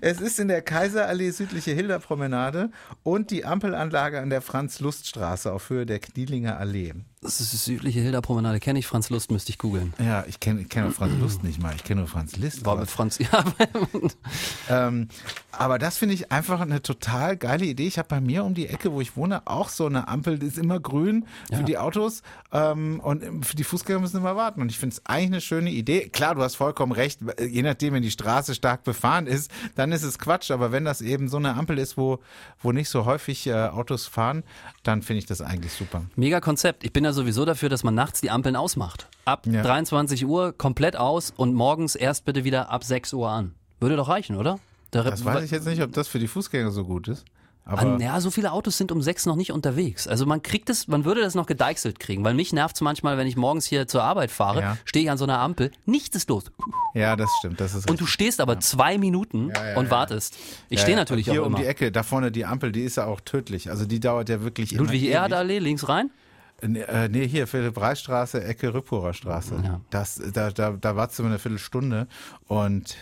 es 0.00 0.20
ist 0.20 0.38
in 0.40 0.48
der 0.48 0.62
Kaiserallee 0.62 1.30
südliche 1.30 1.72
Hilderpromenade 1.72 2.70
und 3.02 3.30
die 3.30 3.44
Ampelanlage 3.44 4.20
an 4.20 4.30
der 4.30 4.42
Franz-Lust-Straße 4.42 5.52
auf 5.52 5.70
Höhe 5.70 5.86
der 5.86 5.98
Knielinger 5.98 6.58
Allee. 6.58 6.94
Das 7.24 7.40
ist 7.40 7.52
die 7.54 7.56
südliche 7.56 8.00
Hilda-Promenade. 8.00 8.60
Kenne 8.60 8.78
ich 8.78 8.86
Franz 8.86 9.08
Lust, 9.08 9.30
müsste 9.30 9.50
ich 9.50 9.56
googeln. 9.58 9.94
Ja, 9.98 10.24
ich 10.28 10.40
kenne 10.40 10.64
kenn 10.64 10.92
Franz 10.92 11.18
Lust 11.18 11.42
nicht 11.42 11.60
mal, 11.60 11.74
ich 11.74 11.82
kenne 11.82 12.02
nur 12.02 12.08
Franz 12.08 12.36
Liszt. 12.36 12.64
War 12.66 12.72
aber- 12.74 12.82
mit 12.82 12.90
Franz, 12.90 13.18
ja, 13.18 13.44
Ähm, 14.68 15.08
aber 15.52 15.78
das 15.78 15.98
finde 15.98 16.14
ich 16.14 16.32
einfach 16.32 16.60
eine 16.60 16.82
total 16.82 17.36
geile 17.36 17.64
Idee. 17.64 17.86
Ich 17.86 17.98
habe 17.98 18.08
bei 18.08 18.20
mir 18.20 18.44
um 18.44 18.54
die 18.54 18.66
Ecke, 18.68 18.92
wo 18.92 19.00
ich 19.00 19.16
wohne, 19.16 19.46
auch 19.46 19.68
so 19.68 19.86
eine 19.86 20.08
Ampel, 20.08 20.38
die 20.38 20.46
ist 20.46 20.58
immer 20.58 20.80
grün 20.80 21.26
für 21.48 21.54
Ja. 21.60 21.62
die 21.62 21.78
Autos 21.78 22.22
ähm, 22.52 23.00
und 23.00 23.44
für 23.46 23.56
die 23.56 23.64
Fußgänger 23.64 24.00
müssen 24.00 24.18
immer 24.18 24.36
warten. 24.36 24.60
Und 24.60 24.70
ich 24.70 24.78
finde 24.78 24.94
es 24.94 25.06
eigentlich 25.06 25.26
eine 25.26 25.40
schöne 25.40 25.70
Idee. 25.70 26.08
Klar, 26.10 26.34
du 26.34 26.42
hast 26.42 26.56
vollkommen 26.56 26.92
recht. 26.92 27.20
Je 27.40 27.62
nachdem, 27.62 27.94
wenn 27.94 28.02
die 28.02 28.10
Straße 28.10 28.54
stark 28.54 28.84
befahren 28.84 29.26
ist, 29.26 29.50
dann 29.76 29.92
ist 29.92 30.02
es 30.02 30.18
Quatsch. 30.18 30.50
Aber 30.50 30.72
wenn 30.72 30.84
das 30.84 31.00
eben 31.00 31.28
so 31.28 31.36
eine 31.38 31.54
Ampel 31.54 31.78
ist, 31.78 31.96
wo, 31.96 32.18
wo 32.62 32.72
nicht 32.72 32.88
so 32.90 33.04
häufig 33.06 33.46
äh, 33.46 33.54
Autos 33.54 34.06
fahren, 34.06 34.42
dann 34.82 35.00
finde 35.02 35.20
ich 35.20 35.26
das 35.26 35.40
eigentlich 35.40 35.72
super. 35.72 36.02
Mega 36.16 36.40
Konzept. 36.40 36.84
Ich 36.84 36.92
bin 36.92 37.04
ja 37.04 37.12
sowieso 37.14 37.44
dafür, 37.46 37.68
dass 37.70 37.82
man 37.84 37.94
nachts 37.94 38.20
die 38.20 38.30
Ampeln 38.30 38.56
ausmacht. 38.56 39.08
Ab 39.24 39.46
Ja. 39.46 39.62
23 39.62 40.26
Uhr 40.26 40.52
komplett 40.52 40.96
aus 40.96 41.32
und 41.34 41.54
morgens 41.54 41.94
erst 41.94 42.24
bitte 42.26 42.44
wieder 42.44 42.70
ab 42.70 42.84
6 42.84 43.12
Uhr 43.14 43.30
an. 43.30 43.54
Würde 43.80 43.96
doch 43.96 44.08
reichen, 44.08 44.36
oder? 44.36 44.58
Da- 44.90 45.02
Das 45.02 45.24
weiß 45.24 45.44
ich 45.44 45.50
jetzt 45.50 45.66
nicht, 45.66 45.82
ob 45.82 45.92
das 45.92 46.08
für 46.08 46.18
die 46.18 46.28
Fußgänger 46.28 46.70
so 46.70 46.84
gut 46.84 47.08
ist. 47.08 47.24
Aber 47.66 47.98
ja, 47.98 48.20
so 48.20 48.30
viele 48.30 48.52
Autos 48.52 48.76
sind 48.76 48.92
um 48.92 49.00
sechs 49.00 49.24
noch 49.24 49.36
nicht 49.36 49.50
unterwegs. 49.50 50.06
Also 50.06 50.26
man 50.26 50.42
kriegt 50.42 50.68
es, 50.68 50.86
man 50.86 51.06
würde 51.06 51.22
das 51.22 51.34
noch 51.34 51.46
gedeichselt 51.46 51.98
kriegen, 51.98 52.22
weil 52.22 52.34
mich 52.34 52.52
nervt 52.52 52.76
es 52.76 52.82
manchmal, 52.82 53.16
wenn 53.16 53.26
ich 53.26 53.36
morgens 53.36 53.64
hier 53.64 53.88
zur 53.88 54.02
Arbeit 54.04 54.30
fahre, 54.30 54.60
Ja. 54.60 54.76
stehe 54.84 55.06
ich 55.06 55.10
an 55.10 55.16
so 55.16 55.24
einer 55.24 55.38
Ampel, 55.38 55.70
nichts 55.86 56.14
ist 56.14 56.28
los. 56.28 56.44
ja, 56.92 57.16
das 57.16 57.30
stimmt. 57.38 57.60
Das 57.62 57.74
ist 57.74 57.88
Und 57.90 57.98
du 58.02 58.04
stehst 58.06 58.42
aber 58.42 58.60
zwei 58.60 58.98
Minuten 58.98 59.48
ja, 59.48 59.78
und 59.78 59.86
ja. 59.86 59.90
wartest. 59.90 60.36
Ich 60.68 60.76
Ja, 60.76 60.82
stehe 60.82 60.96
ja. 60.98 61.00
natürlich 61.00 61.24
hier 61.24 61.40
auch 61.40 61.46
um 61.46 61.54
immer. 61.54 61.62
die 61.62 61.66
Ecke, 61.66 61.90
da 61.90 62.02
vorne 62.02 62.30
die 62.30 62.44
Ampel, 62.44 62.70
die 62.70 62.82
ist 62.82 62.98
ja 62.98 63.06
auch 63.06 63.22
tödlich. 63.22 63.70
Also 63.70 63.86
die 63.86 63.98
dauert 63.98 64.28
ja 64.28 64.42
wirklich 64.42 64.72
Ludwig. 64.72 65.02
Erhard 65.08 65.32
Allee, 65.32 65.58
links 65.58 65.88
rein. 65.88 66.10
Nee, 66.66 66.80
äh, 66.80 67.08
nee, 67.08 67.26
hier, 67.28 67.46
Philipp-Reich-Straße, 67.46 68.42
Ecke 68.44 68.72
Rückpurer 68.74 69.12
Straße. 69.14 69.60
Ja. 69.64 69.80
Das, 69.90 70.20
da, 70.32 70.50
da, 70.50 70.70
da 70.72 70.96
wartest 70.96 71.18
du 71.18 71.24
eine 71.24 71.38
Viertelstunde. 71.38 72.06
Und 72.46 72.96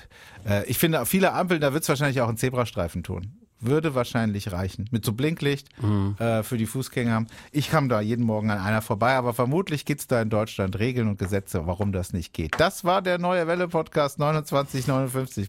äh, 0.48 0.64
ich 0.66 0.79
finde, 0.79 1.01
auf 1.01 1.09
viele 1.09 1.33
Ampeln, 1.33 1.61
da 1.61 1.72
wird 1.72 1.83
es 1.83 1.88
wahrscheinlich 1.88 2.20
auch 2.20 2.29
einen 2.29 2.37
Zebrastreifen 2.38 3.03
tun. 3.03 3.33
Würde 3.64 3.94
wahrscheinlich 3.94 4.51
reichen. 4.51 4.88
Mit 4.90 5.05
so 5.05 5.12
Blinklicht 5.12 5.68
Mhm. 5.81 6.16
äh, 6.18 6.42
für 6.42 6.57
die 6.59 6.66
Fußgänger. 6.66 7.27
Ich 7.53 7.70
kam 7.70 7.88
da 7.88 8.01
jeden 8.01 8.25
Morgen 8.27 8.51
an 8.51 8.59
einer 8.59 8.83
vorbei, 8.83 9.14
aber 9.14 9.35
vermutlich 9.35 9.85
gibt 9.85 10.01
es 10.01 10.09
da 10.09 10.20
in 10.20 10.31
Deutschland 10.31 10.77
Regeln 10.81 11.07
und 11.07 11.16
Gesetze, 11.20 11.64
warum 11.64 11.92
das 11.92 12.12
nicht 12.12 12.33
geht. 12.35 12.59
Das 12.59 12.83
war 12.83 13.03
der 13.03 13.18
neue 13.18 13.46
Welle-Podcast 13.46 14.16
2959. 14.16 14.87